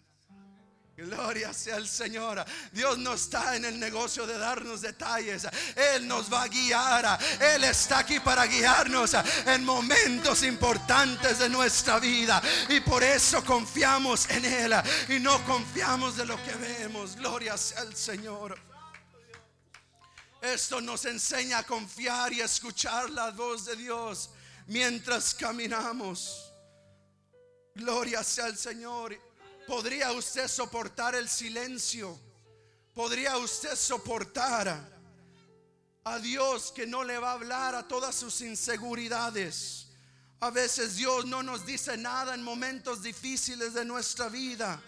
[0.98, 2.44] Gloria sea al Señor.
[2.72, 5.48] Dios no está en el negocio de darnos detalles.
[5.76, 7.20] Él nos va a guiar.
[7.40, 12.42] Él está aquí para guiarnos en momentos importantes de nuestra vida.
[12.70, 14.74] Y por eso confiamos en Él.
[15.10, 17.16] Y no confiamos de lo que vemos.
[17.16, 18.60] Gloria sea al Señor.
[20.42, 24.32] Esto nos enseña a confiar y a escuchar la voz de Dios
[24.68, 26.52] mientras caminamos.
[27.76, 29.31] Gloria sea al Señor.
[29.68, 32.20] ¿Podría usted soportar el silencio?
[32.94, 34.90] ¿Podría usted soportar
[36.04, 39.88] a Dios que no le va a hablar a todas sus inseguridades?
[40.40, 44.82] A veces Dios no nos dice nada en momentos difíciles de nuestra vida,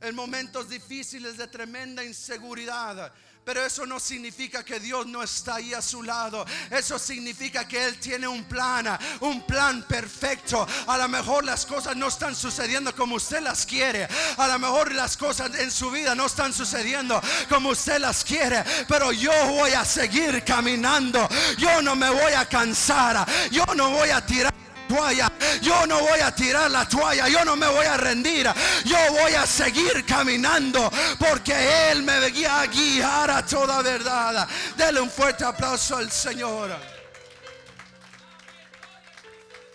[0.00, 3.12] en momentos difíciles de tremenda inseguridad.
[3.44, 6.44] Pero eso no significa que Dios no está ahí a su lado.
[6.70, 8.86] Eso significa que Él tiene un plan,
[9.20, 10.66] un plan perfecto.
[10.86, 14.06] A lo mejor las cosas no están sucediendo como usted las quiere.
[14.36, 18.62] A lo mejor las cosas en su vida no están sucediendo como usted las quiere.
[18.86, 21.28] Pero yo voy a seguir caminando.
[21.56, 23.26] Yo no me voy a cansar.
[23.50, 24.59] Yo no voy a tirar
[24.90, 25.32] toalla.
[25.62, 27.28] Yo no voy a tirar la toalla.
[27.28, 28.48] Yo no me voy a rendir.
[28.84, 34.48] Yo voy a seguir caminando porque Él me va a guiar a toda verdad.
[34.76, 36.70] Dele un fuerte aplauso al Señor.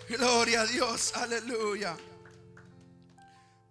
[0.09, 1.95] Gloria a Dios, aleluya.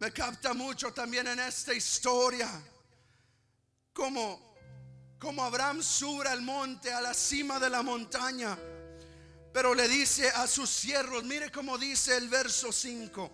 [0.00, 2.48] Me capta mucho también en esta historia
[3.92, 4.56] como,
[5.20, 8.58] como Abraham sube al monte, a la cima de la montaña,
[9.54, 13.30] pero le dice a sus siervos, mire cómo dice el verso 5.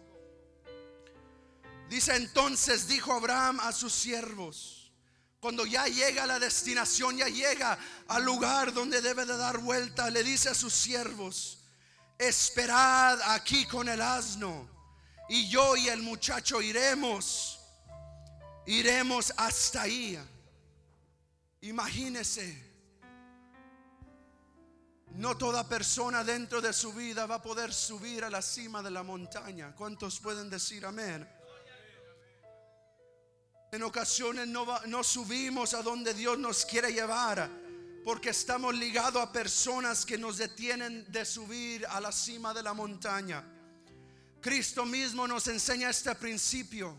[1.88, 4.92] Dice entonces, dijo Abraham a sus siervos,
[5.40, 10.10] cuando ya llega a la destinación, ya llega al lugar donde debe de dar vuelta,
[10.10, 11.64] le dice a sus siervos,
[12.18, 14.68] esperad aquí con el asno
[15.30, 17.58] y yo y el muchacho iremos,
[18.66, 20.22] iremos hasta ahí.
[21.62, 22.69] Imagínese,
[25.16, 28.90] no toda persona dentro de su vida va a poder subir a la cima de
[28.90, 29.74] la montaña.
[29.76, 31.28] ¿Cuántos pueden decir amén?
[33.72, 37.48] En ocasiones no, subimos a donde Dios nos quiere llevar
[38.04, 42.74] porque estamos ligados a personas que nos detienen de subir a la cima de la
[42.74, 43.44] montaña.
[44.40, 46.96] Cristo mismo nos enseña este principio.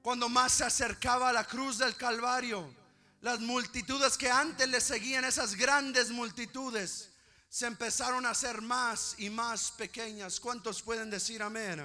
[0.00, 2.72] Cuando más se acercaba a la cruz del Calvario,
[3.26, 7.10] las multitudes que antes le seguían, esas grandes multitudes,
[7.48, 10.38] se empezaron a hacer más y más pequeñas.
[10.38, 11.84] ¿Cuántos pueden decir amén?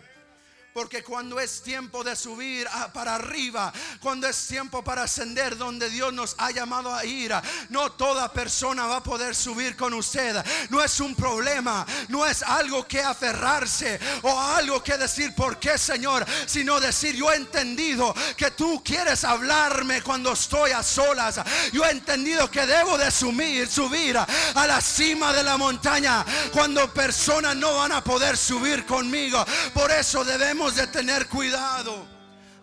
[0.74, 6.14] Porque cuando es tiempo de subir para arriba, cuando es tiempo para ascender donde Dios
[6.14, 7.34] nos ha llamado a ir,
[7.70, 10.44] no toda persona va a poder subir con usted.
[10.70, 15.78] No es un problema, no es algo que aferrarse o algo que decir, ¿por qué
[15.78, 16.26] Señor?
[16.46, 21.42] Sino decir, yo he entendido que tú quieres hablarme cuando estoy a solas.
[21.74, 26.94] Yo he entendido que debo de subir, subir a la cima de la montaña cuando
[26.94, 29.44] personas no van a poder subir conmigo.
[29.74, 32.08] Por eso debemos de tener cuidado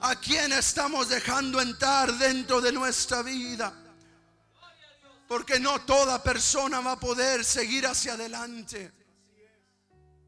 [0.02, 3.72] a quien estamos dejando entrar dentro de nuestra vida.
[5.26, 8.92] Porque no toda persona va a poder seguir hacia adelante.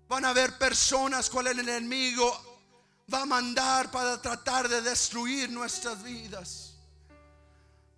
[0.09, 2.59] Van a haber personas cual el enemigo
[3.13, 6.75] va a mandar para tratar de destruir nuestras vidas.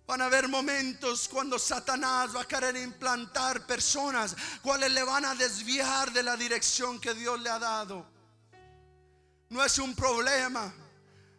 [0.05, 5.33] Van a haber momentos cuando Satanás va a querer implantar personas cuales le van a
[5.33, 8.12] desviar de la dirección que Dios le ha dado
[9.53, 10.73] no es un problema,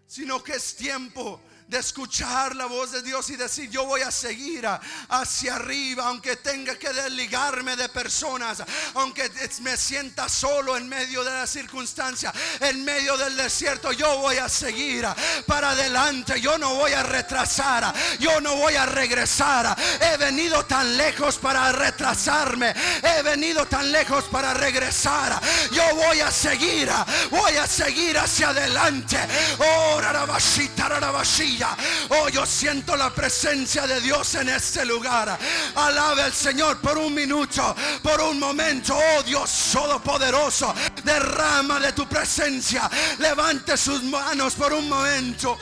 [0.07, 4.11] sino que es tiempo de escuchar la voz de Dios y decir, yo voy a
[4.11, 4.69] seguir
[5.09, 8.63] hacia arriba, aunque tenga que desligarme de personas,
[8.95, 9.31] aunque
[9.63, 14.49] me sienta solo en medio de la circunstancia, en medio del desierto, yo voy a
[14.49, 15.07] seguir
[15.47, 19.77] para adelante, yo no voy a retrasar, yo no voy a regresar.
[20.01, 25.41] He venido tan lejos para retrasarme, he venido tan lejos para regresar.
[25.73, 26.91] Yo voy a seguir,
[27.31, 29.17] voy a seguir hacia adelante.
[29.59, 30.01] Oh,
[32.11, 35.39] Oh, yo siento la presencia de Dios en este lugar.
[35.75, 38.97] Alabe al Señor por un minuto, por un momento.
[38.97, 42.91] Oh Dios todopoderoso, derrama de tu presencia.
[43.19, 45.59] Levante sus manos por un momento.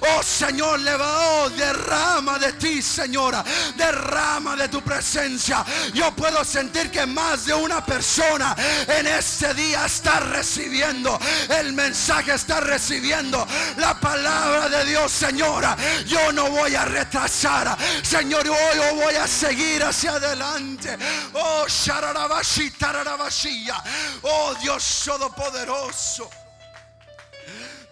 [0.00, 3.44] Oh Señor, le va, oh, derrama de ti, Señora.
[3.76, 5.64] Derrama de tu presencia.
[5.92, 8.54] Yo puedo sentir que más de una persona
[8.86, 15.76] en este día está recibiendo el mensaje, está recibiendo la palabra de Dios, Señora.
[16.06, 18.46] Yo no voy a retrasar, Señor.
[18.48, 20.96] Hoy yo voy a seguir hacia adelante.
[21.34, 21.66] Oh,
[24.22, 26.45] Oh, Dios Todopoderoso.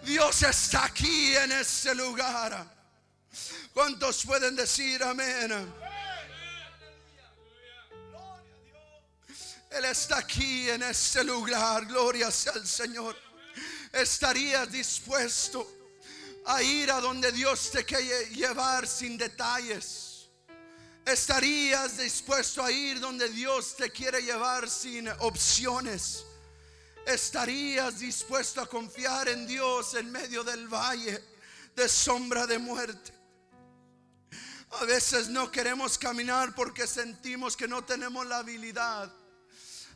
[0.05, 2.65] Dios está aquí en este lugar.
[3.73, 5.73] ¿Cuántos pueden decir amén?
[9.71, 11.85] Él está aquí en este lugar.
[11.85, 13.17] Gloria sea al Señor.
[13.91, 15.67] ¿Estarías dispuesto
[16.45, 20.27] a ir a donde Dios te quiere llevar sin detalles?
[21.05, 26.25] ¿Estarías dispuesto a ir donde Dios te quiere llevar sin opciones?
[27.05, 31.23] ¿Estarías dispuesto a confiar en Dios en medio del valle
[31.75, 33.13] de sombra de muerte?
[34.81, 39.13] A veces no queremos caminar porque sentimos que no tenemos la habilidad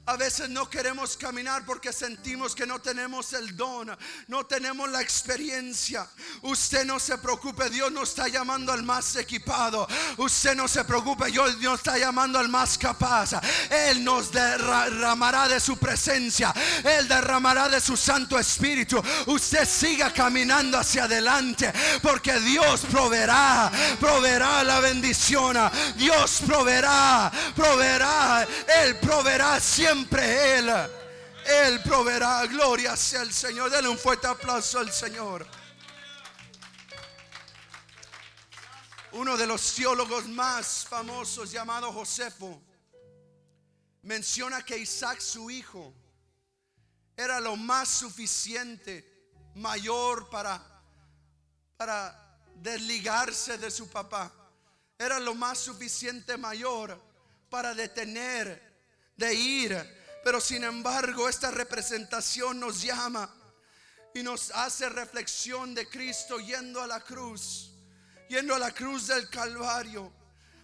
[0.05, 3.95] a veces no queremos caminar porque sentimos que no tenemos el don,
[4.27, 6.07] no tenemos la experiencia.
[6.41, 9.88] Usted no se preocupe, Dios no está llamando al más equipado.
[10.17, 13.33] Usted no se preocupe, Dios no está llamando al más capaz.
[13.69, 18.99] Él nos derramará de su presencia, Él derramará de su Santo Espíritu.
[19.27, 25.55] Usted siga caminando hacia adelante porque Dios proveerá, proveerá la bendición.
[25.95, 28.47] Dios proveerá, proveerá,
[28.81, 30.69] Él proveerá siempre Él.
[31.45, 32.45] Él proveerá.
[32.45, 33.69] Gloria sea el Señor.
[33.69, 35.45] Dele un fuerte aplauso al Señor.
[39.12, 42.62] Uno de los teólogos más famosos llamado Josefo
[44.03, 45.93] menciona que Isaac su hijo
[47.17, 50.62] era lo más suficiente, mayor para
[52.55, 54.31] desligarse de su papá.
[54.97, 57.01] Era lo más suficiente mayor
[57.49, 58.68] para detener,
[59.19, 59.99] de ir.
[60.23, 63.32] Pero sin embargo, esta representación nos llama
[64.15, 67.69] y nos hace reflexión de Cristo yendo a la cruz
[68.29, 70.13] yendo a la cruz del Calvario,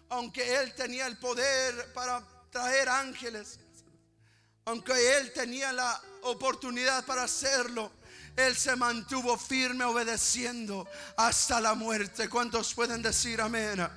[0.09, 3.59] aunque Él tenía el poder para traer ángeles,
[4.65, 7.91] aunque Él tenía la oportunidad para hacerlo,
[8.35, 12.27] él se mantuvo firme obedeciendo hasta la muerte.
[12.27, 13.87] ¿Cuántos pueden decir amén?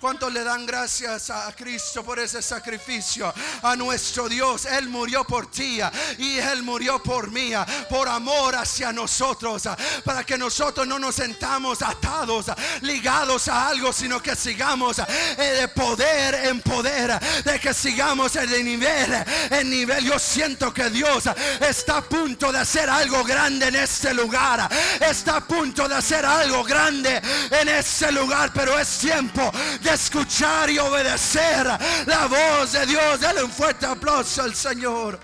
[0.00, 3.32] ¿Cuántos le dan gracias a Cristo por ese sacrificio?
[3.62, 4.66] A nuestro Dios.
[4.66, 5.80] Él murió por ti
[6.18, 7.50] y Él murió por mí.
[7.90, 9.64] Por amor hacia nosotros.
[10.04, 12.46] Para que nosotros no nos sentamos atados,
[12.82, 14.98] ligados a algo, sino que sigamos
[15.36, 17.18] de poder en poder.
[17.42, 19.12] De que sigamos de nivel
[19.50, 20.04] en nivel.
[20.04, 21.24] Yo siento que Dios
[21.60, 24.68] está a punto de hacer algo grande en este lugar.
[25.00, 27.20] Está a punto de hacer algo grande
[27.50, 31.66] en este lugar, pero es tiempo de escuchar y obedecer
[32.06, 33.20] la voz de Dios.
[33.20, 35.18] Dale un fuerte aplauso al Señor.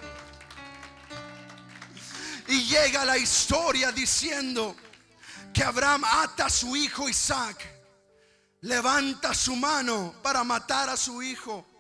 [2.49, 4.77] Y llega la historia diciendo
[5.53, 7.57] que Abraham ata a su hijo Isaac,
[8.61, 11.74] levanta su mano para matar a su hijo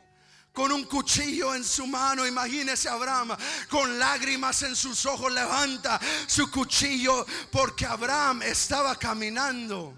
[0.54, 2.26] con un cuchillo en su mano.
[2.26, 3.36] Imagínese Abraham
[3.68, 9.94] con lágrimas en sus ojos levanta su cuchillo porque Abraham estaba caminando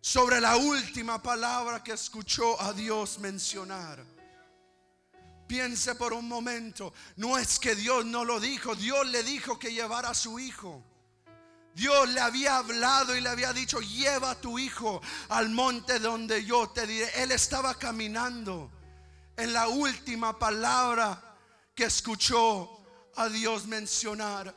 [0.00, 4.04] sobre la última palabra que escuchó a Dios mencionar.
[5.46, 9.72] Piense por un momento, no es que Dios no lo dijo, Dios le dijo que
[9.72, 10.82] llevara a su hijo.
[11.74, 16.44] Dios le había hablado y le había dicho, lleva a tu hijo al monte donde
[16.44, 17.10] yo te diré.
[17.22, 18.70] Él estaba caminando
[19.36, 21.20] en la última palabra
[21.74, 22.84] que escuchó
[23.16, 24.54] a Dios mencionar.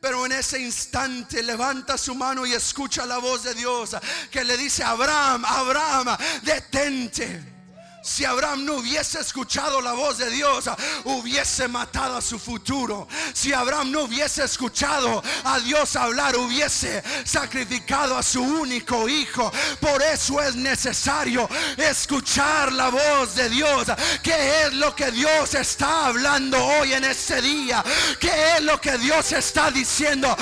[0.00, 3.94] Pero en ese instante levanta su mano y escucha la voz de Dios
[4.30, 7.59] que le dice, Abraham, Abraham, detente.
[8.02, 10.64] Si Abraham no hubiese escuchado la voz de Dios,
[11.04, 13.06] hubiese matado a su futuro.
[13.34, 19.52] Si Abraham no hubiese escuchado a Dios hablar, hubiese sacrificado a su único hijo.
[19.80, 23.86] Por eso es necesario escuchar la voz de Dios.
[24.22, 27.84] ¿Qué es lo que Dios está hablando hoy en este día?
[28.18, 30.34] ¿Qué es lo que Dios está diciendo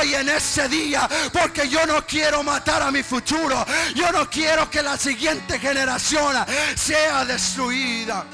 [0.00, 1.08] hoy en este día?
[1.32, 3.64] Porque yo no quiero matar a mi futuro.
[3.94, 6.34] Yo no quiero que la siguiente generación
[6.74, 8.26] sea destruida.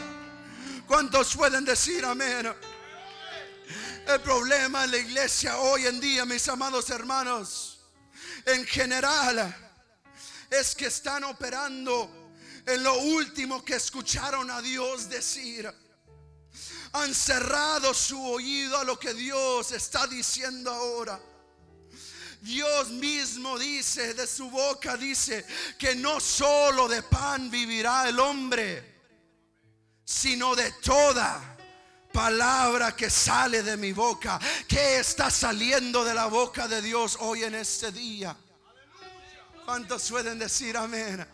[0.87, 2.53] ¿Cuántos pueden decir amén?
[4.07, 7.81] El problema en la iglesia hoy en día, mis amados hermanos,
[8.47, 9.55] en general,
[10.51, 12.33] es que están operando
[12.67, 15.73] en lo último que escucharon a Dios decir.
[16.93, 21.21] Han cerrado su oído a lo que Dios está diciendo ahora.
[22.41, 25.45] Dios mismo dice, de su boca dice,
[25.79, 29.01] que no solo de pan vivirá el hombre,
[30.05, 31.57] sino de toda
[32.13, 34.41] palabra que sale de mi boca.
[34.67, 38.37] Que está saliendo de la boca de Dios hoy en este día?
[39.65, 41.27] ¿Cuántos pueden decir amén?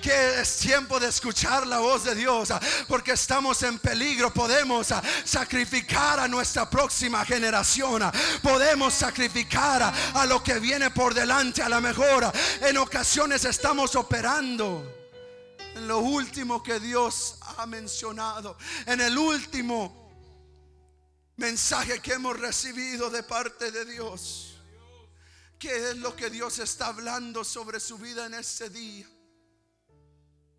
[0.00, 4.32] Que es tiempo de escuchar la voz de Dios, ah, porque estamos en peligro.
[4.32, 11.14] Podemos ah, sacrificar a nuestra próxima generación, ah, podemos sacrificar a lo que viene por
[11.14, 11.62] delante.
[11.62, 14.92] A lo mejor en ocasiones estamos operando
[15.74, 18.56] en lo último que Dios ha mencionado,
[18.86, 20.06] en el último
[21.36, 24.58] mensaje que hemos recibido de parte de Dios.
[25.58, 29.06] ¿Qué es lo que Dios está hablando sobre su vida en este día?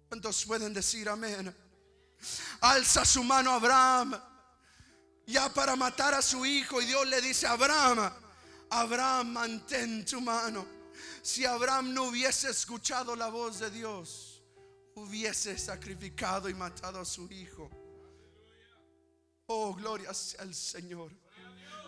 [0.08, 1.54] ¿Cuántos pueden decir amén?
[2.62, 4.20] Alza su mano Abraham
[5.28, 8.10] ya para matar a su hijo y Dios le dice, Abraham,
[8.70, 10.66] Abraham, mantén tu mano.
[11.22, 14.42] Si Abraham no hubiese escuchado la voz de Dios,
[14.96, 17.70] hubiese sacrificado y matado a su hijo.
[19.48, 21.12] Oh, gloria al Señor.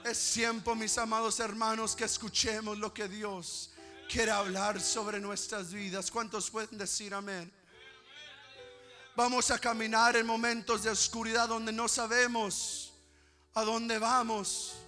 [0.04, 3.72] Es tiempo, mis amados hermanos, que escuchemos lo que Dios
[4.10, 6.12] quiere hablar sobre nuestras vidas.
[6.12, 7.52] ¿Cuántos pueden decir amén?
[9.16, 12.94] Vamos a caminar en momentos de oscuridad donde no sabemos
[13.54, 14.79] a dónde vamos.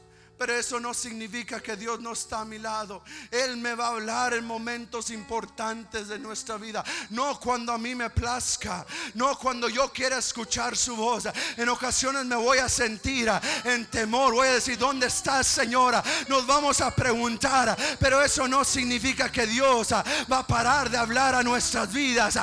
[0.42, 3.04] Pero eso no significa que Dios no está a mi lado.
[3.30, 6.84] Él me va a hablar en momentos importantes de nuestra vida.
[7.12, 8.84] No cuando a mí me plazca.
[9.14, 11.28] No cuando yo quiera escuchar su voz.
[11.58, 13.30] En ocasiones me voy a sentir
[13.66, 14.34] en temor.
[14.34, 16.04] Voy a decir, ¿dónde estás, Señora?
[16.28, 17.78] Nos vamos a preguntar.
[18.00, 22.40] Pero eso no significa que Dios va a parar de hablar a nuestras vidas.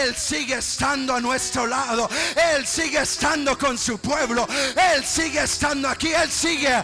[0.00, 2.08] Él sigue estando a nuestro lado.
[2.54, 4.48] Él sigue estando con su pueblo.
[4.94, 6.14] Él sigue estando aquí.
[6.14, 6.82] Él sigue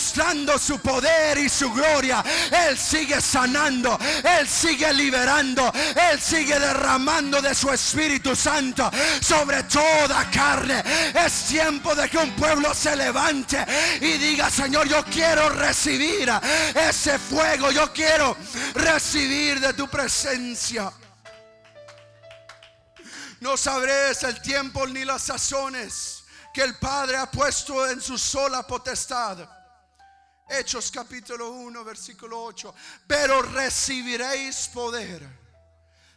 [0.00, 2.24] mostrando su poder y su gloria.
[2.50, 3.98] Él sigue sanando.
[4.24, 5.70] Él sigue liberando.
[6.10, 8.90] Él sigue derramando de su Espíritu Santo
[9.20, 10.82] sobre toda carne.
[11.14, 13.64] Es tiempo de que un pueblo se levante
[14.00, 16.32] y diga, Señor, yo quiero recibir
[16.74, 17.70] ese fuego.
[17.70, 18.34] Yo quiero
[18.74, 20.90] recibir de tu presencia.
[23.40, 26.24] No sabréis el tiempo ni las sazones
[26.54, 29.59] que el Padre ha puesto en su sola potestad
[30.50, 32.74] Hechos capítulo 1, versículo 8.
[33.06, 35.40] Pero recibiréis poder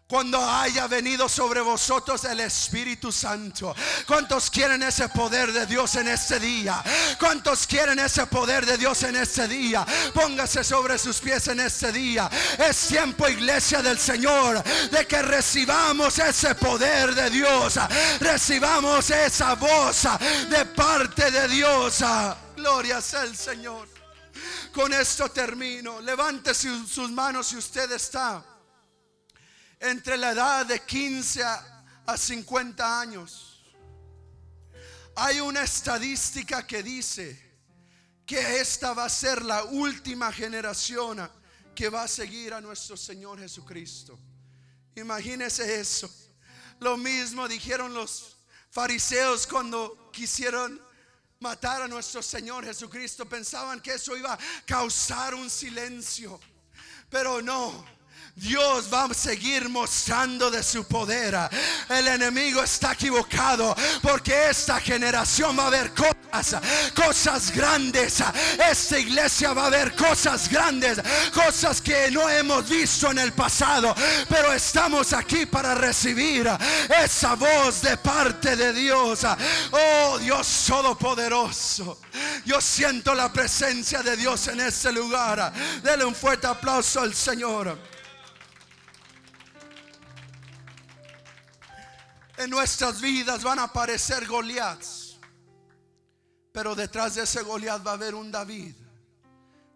[0.07, 3.75] cuando haya venido sobre vosotros el Espíritu Santo.
[4.05, 6.83] ¿Cuántos quieren ese poder de Dios en este día?
[7.19, 9.85] ¿Cuántos quieren ese poder de Dios en este día?
[10.13, 12.29] Póngase sobre sus pies en este día.
[12.59, 17.79] Es tiempo, iglesia del Señor, de que recibamos ese poder de Dios.
[18.19, 20.03] Recibamos esa voz
[20.49, 22.03] de parte de Dios.
[22.55, 23.92] Gloria sea el Señor.
[24.73, 26.01] Con esto termino.
[26.01, 28.43] Levante sus manos si usted está
[29.79, 33.63] entre la edad de 15 a 50 años.
[35.15, 37.53] Hay una estadística que dice
[38.25, 41.29] que esta va a ser la última generación
[41.75, 44.17] que va a seguir a nuestro Señor Jesucristo.
[44.95, 46.09] Imagínese eso.
[46.79, 48.37] Lo mismo dijeron los
[48.71, 50.81] fariseos cuando quisieron
[51.43, 53.27] matar a nuestro Señor Jesucristo.
[53.27, 56.39] Pensaban que eso iba a causar un silencio.
[57.09, 57.85] Pero no.
[58.35, 61.37] Dios va a seguir mostrando de su poder.
[61.87, 66.59] El enemigo está equivocado porque esta generación va a ver cosas,
[66.95, 68.23] cosas grandes.
[68.57, 70.99] Esta iglesia va a ver cosas grandes,
[71.31, 73.93] cosas que no hemos visto en el pasado.
[74.27, 76.49] Pero estamos aquí para recibir
[77.03, 79.27] esa voz de parte de Dios.
[79.71, 81.99] Oh Dios Todopoderoso.
[82.45, 85.53] Yo siento la presencia de Dios en este lugar.
[85.83, 87.92] Dele un fuerte aplauso al Señor.
[92.43, 95.17] En nuestras vidas van a aparecer Goliaths.
[96.51, 98.75] Pero detrás de ese Goliat va a haber un David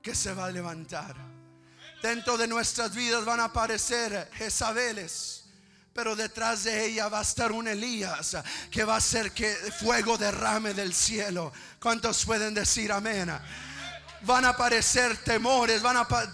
[0.02, 1.16] que se va a levantar.
[2.02, 5.46] Dentro de nuestras vidas van a aparecer Jezabeles.
[5.94, 8.38] Pero detrás de ella va a estar un Elías
[8.70, 11.52] que va a hacer que fuego derrame del cielo.
[11.80, 13.32] ¿Cuántos pueden decir amén?
[14.28, 15.82] Van a aparecer temores,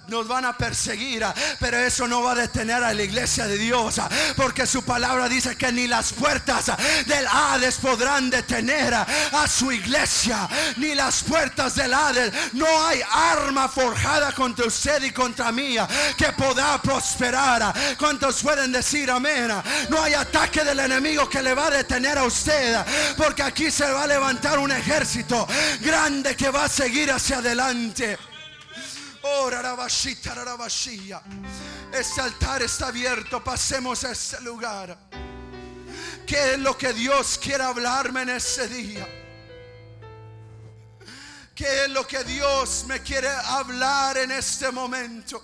[0.08, 3.58] nos van a perseguir, ah, pero eso no va a detener a la iglesia de
[3.58, 8.94] Dios, ah, porque su palabra dice que ni las puertas ah, del Hades podrán detener
[8.96, 12.34] a su iglesia, ni las puertas del Hades.
[12.54, 15.76] No hay arma forjada contra usted y contra mí
[16.18, 17.74] que pueda prosperar.
[18.00, 19.52] ¿Cuántos pueden decir amén?
[19.89, 22.84] No hay ataque del enemigo que le va a detener a usted,
[23.18, 25.48] porque aquí se va a levantar un ejército
[25.82, 27.83] grande que va a seguir hacia adelante.
[29.22, 29.50] Oh,
[31.94, 33.44] este altar está abierto.
[33.44, 34.98] Pasemos a este lugar.
[36.26, 39.08] ¿Qué es lo que Dios quiere hablarme en ese día?
[41.56, 45.44] ¿Qué es lo que Dios me quiere hablar en este momento?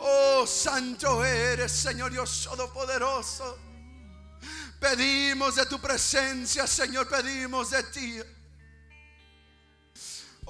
[0.00, 3.58] Oh, santo eres, Señor Dios Todopoderoso.
[4.78, 8.20] Pedimos de tu presencia, Señor, pedimos de ti.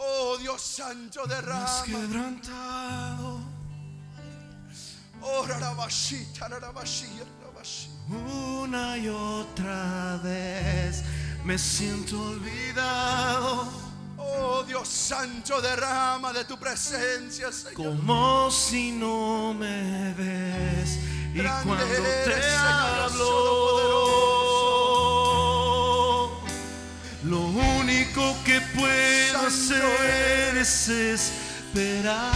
[0.01, 1.83] Oh Dios Santo, derrama.
[1.85, 3.41] quebrantado.
[5.21, 5.45] Oh,
[8.09, 11.03] Una y otra vez
[11.45, 13.69] me siento olvidado.
[14.17, 17.75] Oh Dios Santo, derrama de tu presencia, Señor.
[17.75, 20.99] Como si no me ves.
[21.35, 24.38] Y cuando te hablo.
[27.25, 32.33] Lo único que puedo hacer es esperar.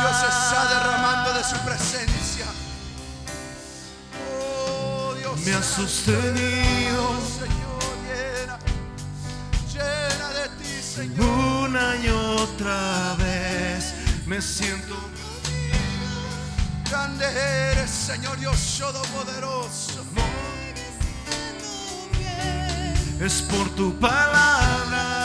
[0.00, 2.46] Dios está derramando de su presencia.
[4.36, 7.20] Oh, Dios me ha sostenido.
[7.38, 8.58] Señor, llena,
[9.72, 11.24] llena de ti, Señor.
[11.68, 13.94] Una y otra vez
[14.26, 14.96] me siento.
[16.90, 20.04] Grande eres, Señor Dios Todopoderoso.
[23.20, 25.23] Es por tu palabra.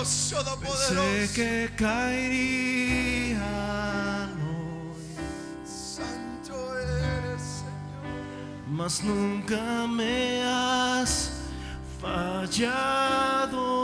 [0.00, 0.32] Dios
[0.88, 3.40] Sé que caerían
[4.48, 5.04] hoy.
[5.66, 8.08] Santo eres, Señor.
[8.66, 11.32] Mas nunca me has
[12.00, 13.79] fallado.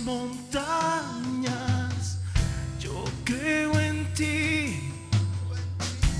[0.00, 1.48] Montañas,
[2.78, 4.92] yo creo en ti.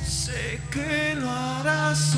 [0.02, 2.16] Sé que lo harás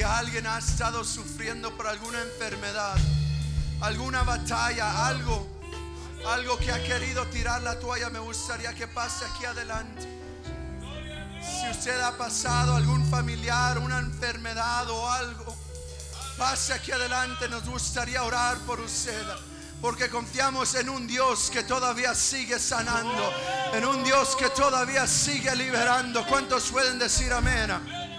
[0.00, 2.96] si alguien ha estado sufriendo por alguna enfermedad,
[3.82, 5.46] alguna batalla, algo,
[6.26, 10.08] algo que ha querido tirar la toalla, me gustaría que pase aquí adelante.
[11.42, 15.54] Si usted ha pasado algún familiar, una enfermedad o algo,
[16.38, 17.46] pase aquí adelante.
[17.50, 19.22] Nos gustaría orar por usted.
[19.82, 23.34] Porque confiamos en un Dios que todavía sigue sanando,
[23.74, 26.26] en un Dios que todavía sigue liberando.
[26.26, 28.09] ¿Cuántos pueden decir amén?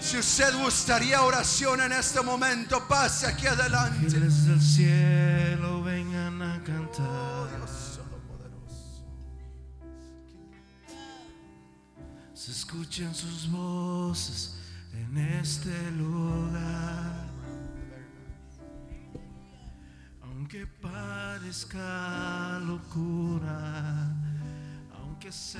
[0.00, 4.06] Si usted gustaría oración en este momento, pase aquí adelante.
[4.06, 7.48] Ángeles del cielo vengan a cantar.
[12.48, 14.56] Se escuchan sus voces
[14.94, 17.26] en este lugar.
[20.22, 24.16] Aunque parezca locura,
[24.98, 25.58] aunque sé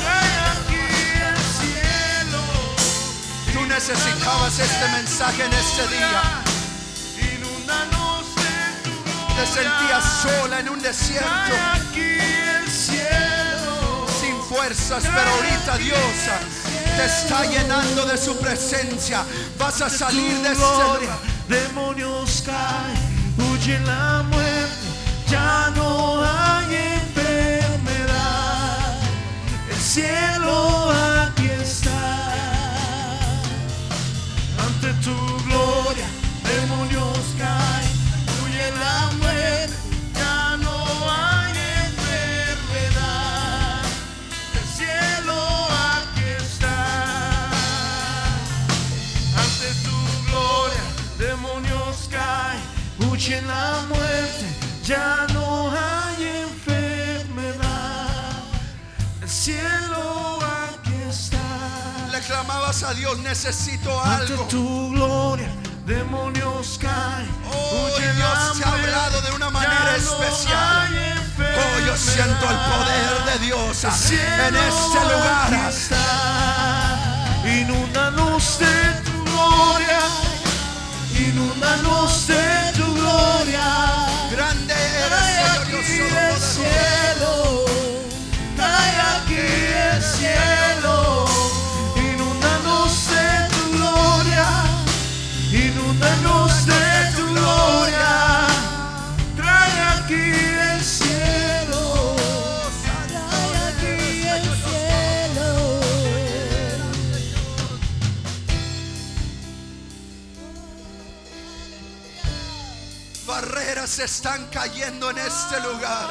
[0.00, 0.86] Trae aquí
[1.28, 2.40] el cielo.
[3.52, 6.22] Tú necesitabas este mensaje en este día.
[7.36, 8.54] Inúndanos de
[8.84, 9.36] tu gloria.
[9.36, 11.28] Te sentías sola en un desierto.
[11.28, 12.10] Trae aquí
[12.56, 14.06] el cielo.
[14.20, 15.98] sin fuerzas, pero ahorita Dios
[16.98, 19.24] te está llenando de su presencia.
[19.56, 20.64] Vas a salir de este
[21.48, 22.98] demonios caen,
[23.38, 24.88] huye la muerte,
[25.30, 28.18] ya no hay enfermedad.
[29.70, 30.92] El cielo
[54.88, 58.08] ya no hay enfermedad.
[59.20, 62.08] El cielo aquí está.
[62.10, 64.44] Le clamabas a Dios, necesito Ante algo.
[64.44, 65.50] tu gloria,
[65.84, 67.28] demonios caen.
[67.52, 70.86] Oh, y Dios te ha hablado de una manera ya no especial.
[70.86, 71.18] hay
[73.32, 75.48] de Dios El cielo en este lugar.
[77.44, 80.00] Inúndanos de tu gloria,
[81.28, 83.66] inúndanos de tu gloria.
[84.30, 84.67] Grande
[114.08, 116.08] están cayendo en este lugar.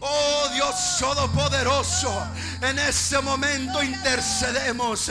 [0.00, 2.26] Oh Dios Todopoderoso,
[2.62, 5.10] en este momento intercedemos,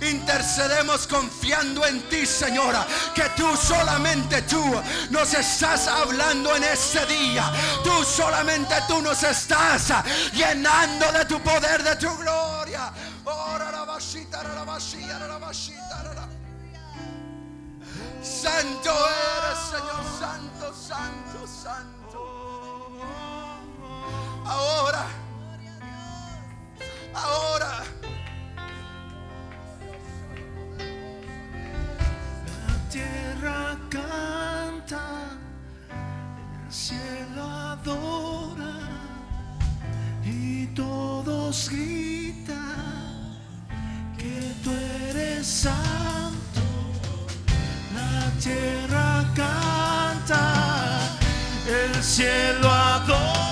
[0.00, 4.64] intercedemos confiando en ti, Señora, que tú solamente tú
[5.10, 7.52] nos estás hablando en este día.
[7.82, 9.92] Tú solamente tú nos estás
[10.32, 12.49] llenando de tu poder, de tu gloria.
[18.42, 22.20] Santo eres, Señor, santo, santo, santo.
[24.46, 25.04] Ahora,
[27.12, 27.84] ahora,
[32.66, 35.02] La tierra canta,
[36.66, 38.88] el cielo adora
[40.24, 43.38] y todos gritan
[44.16, 44.70] que tú
[45.10, 46.49] eres santo.
[48.00, 50.42] La tierra canta,
[51.68, 53.49] el cielo adora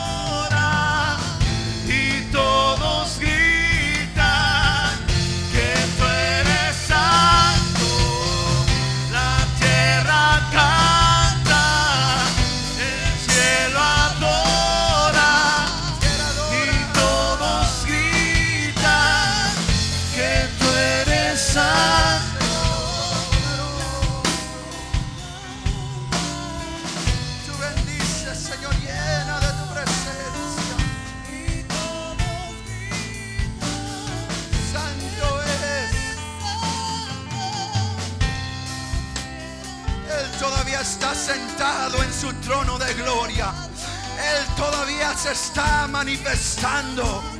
[45.98, 47.37] manifestando.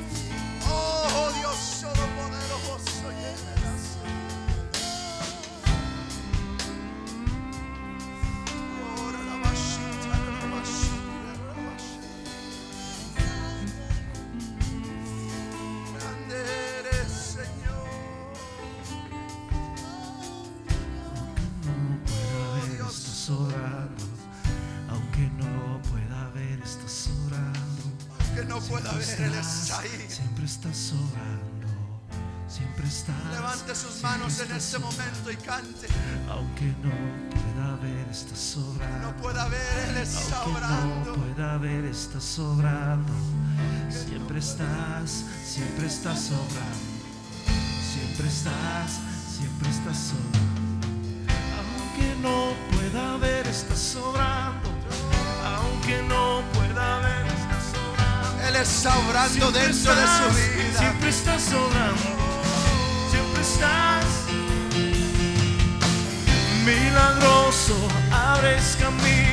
[44.51, 46.89] Estás, siempre estás sobrando.
[47.93, 49.01] Siempre estás,
[49.37, 51.27] siempre estás sobrando.
[51.59, 54.71] Aunque no pueda ver, estás sobrando.
[55.45, 58.49] Aunque no pueda ver, estás sobrando.
[58.49, 60.79] Él está Siempre dentro de su vida.
[60.79, 62.11] Siempre estás sobrando.
[63.11, 64.07] Siempre estás.
[66.65, 67.77] Milagroso,
[68.11, 69.28] abres camino.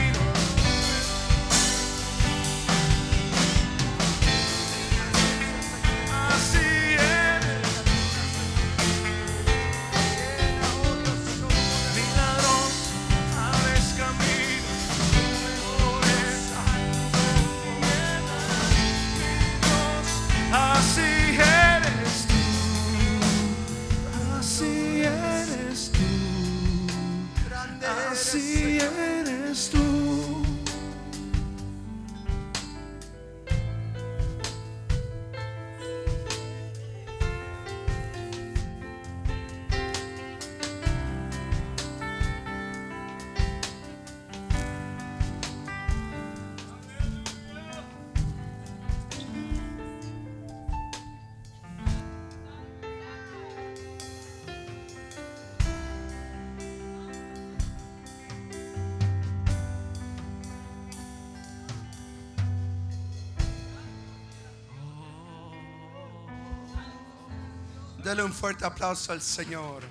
[68.06, 69.84] Dele un fuerte aplauso al Señor.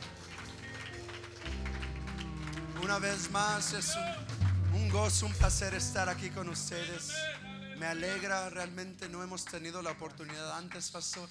[2.83, 3.93] Una vez más es
[4.73, 7.13] un, un gozo, un placer estar aquí con ustedes.
[7.77, 11.29] Me alegra, realmente no hemos tenido la oportunidad antes, pastor.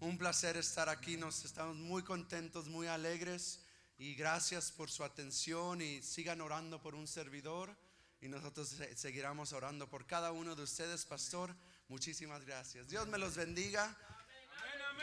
[0.00, 3.60] Un placer estar aquí, nos estamos muy contentos, muy alegres
[3.98, 7.74] y gracias por su atención y sigan orando por un servidor
[8.20, 11.56] y nosotros se- seguiremos orando por cada uno de ustedes, pastor.
[11.88, 12.86] Muchísimas gracias.
[12.88, 13.96] Dios me los bendiga.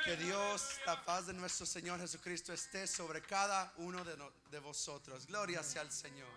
[0.03, 4.59] Que Dios, la paz de nuestro Señor Jesucristo esté sobre cada uno de, no- de
[4.59, 5.25] vosotros.
[5.25, 6.29] Gloria sea al Señor.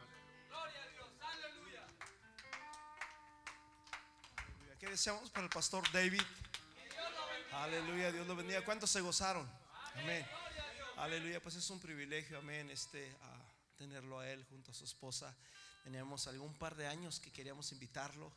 [4.78, 6.22] ¿Qué deseamos para el pastor David?
[7.52, 8.64] Aleluya, Dios lo bendiga.
[8.64, 9.48] ¿Cuántos se gozaron?
[9.96, 10.26] Amén.
[10.96, 15.34] Aleluya, pues es un privilegio, amén, este, a tenerlo a él junto a su esposa.
[15.84, 18.32] Teníamos algún par de años que queríamos invitarlo,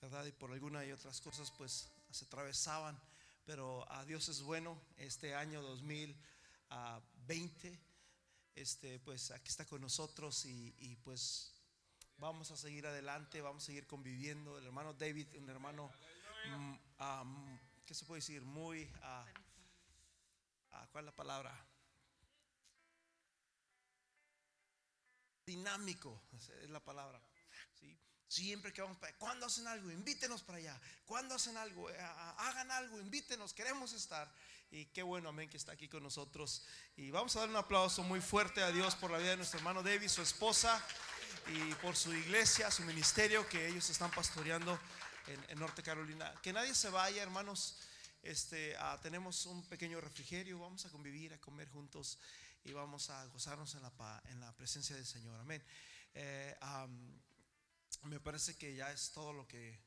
[0.00, 0.24] ¿verdad?
[0.26, 2.98] Y por alguna y otras cosas, pues se atravesaban.
[3.48, 4.78] Pero a Dios es bueno.
[4.98, 7.80] Este año 2020,
[8.54, 11.54] este, pues aquí está con nosotros y, pues
[12.18, 14.58] Vamos a seguir adelante, vamos a seguir conviviendo.
[14.58, 15.90] El hermano David, un hermano,
[16.46, 16.74] mm,
[17.86, 18.42] ¿qué se puede decir?
[18.42, 19.24] Muy, ah,
[20.90, 21.66] ¿cuál es la palabra?
[25.46, 27.22] Dinámico, es la palabra.
[27.80, 27.96] ¿sí?
[28.28, 30.80] Siempre que vamos para allá, cuando hacen algo, invítenos para allá.
[31.06, 34.30] Cuando hacen algo, eh, hagan algo, invítenos, queremos estar.
[34.70, 36.62] Y qué bueno, amén, que está aquí con nosotros.
[36.96, 39.58] Y vamos a dar un aplauso muy fuerte a Dios por la vida de nuestro
[39.58, 40.84] hermano David, su esposa
[41.46, 44.78] y por su iglesia, su ministerio que ellos están pastoreando
[45.26, 46.30] en, en Norte Carolina.
[46.42, 47.78] Que nadie se vaya, hermanos.
[48.22, 52.18] Este, ah, tenemos un pequeño refrigerio, vamos a convivir, a comer juntos
[52.64, 55.40] y vamos a gozarnos en la, en la presencia del Señor.
[55.40, 55.62] Amén.
[56.12, 56.54] Eh,
[58.02, 59.78] me parece que ya es todo lo que,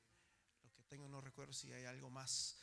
[0.63, 1.07] lo que tengo.
[1.07, 2.57] No recuerdo si hay algo más.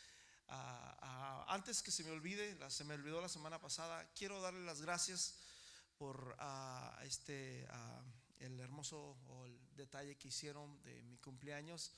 [0.48, 4.40] Ah, ah, antes que se me olvide, la- se me olvidó la semana pasada, quiero
[4.40, 5.34] darle las gracias
[5.98, 7.66] por ah, este
[8.38, 9.16] el hermoso
[9.74, 11.90] detalle que hicieron de mi cumpleaños.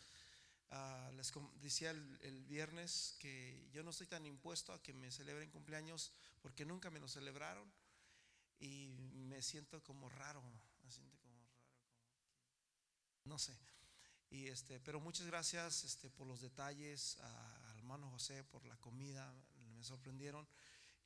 [1.16, 5.50] Les decía el, el viernes que yo no estoy tan impuesto a que me celebren
[5.50, 7.70] cumpleaños porque nunca me lo celebraron
[8.60, 8.88] y
[9.28, 10.42] me siento como raro,
[10.82, 13.56] me siento como raro, como que- no sé.
[14.30, 19.32] Y este, pero muchas gracias este, por los detalles, al hermano José por la comida,
[19.76, 20.46] me sorprendieron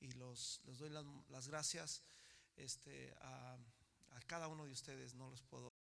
[0.00, 2.02] y los, les doy las, las gracias
[2.56, 3.56] este, a,
[4.10, 5.73] a cada uno de ustedes, no los puedo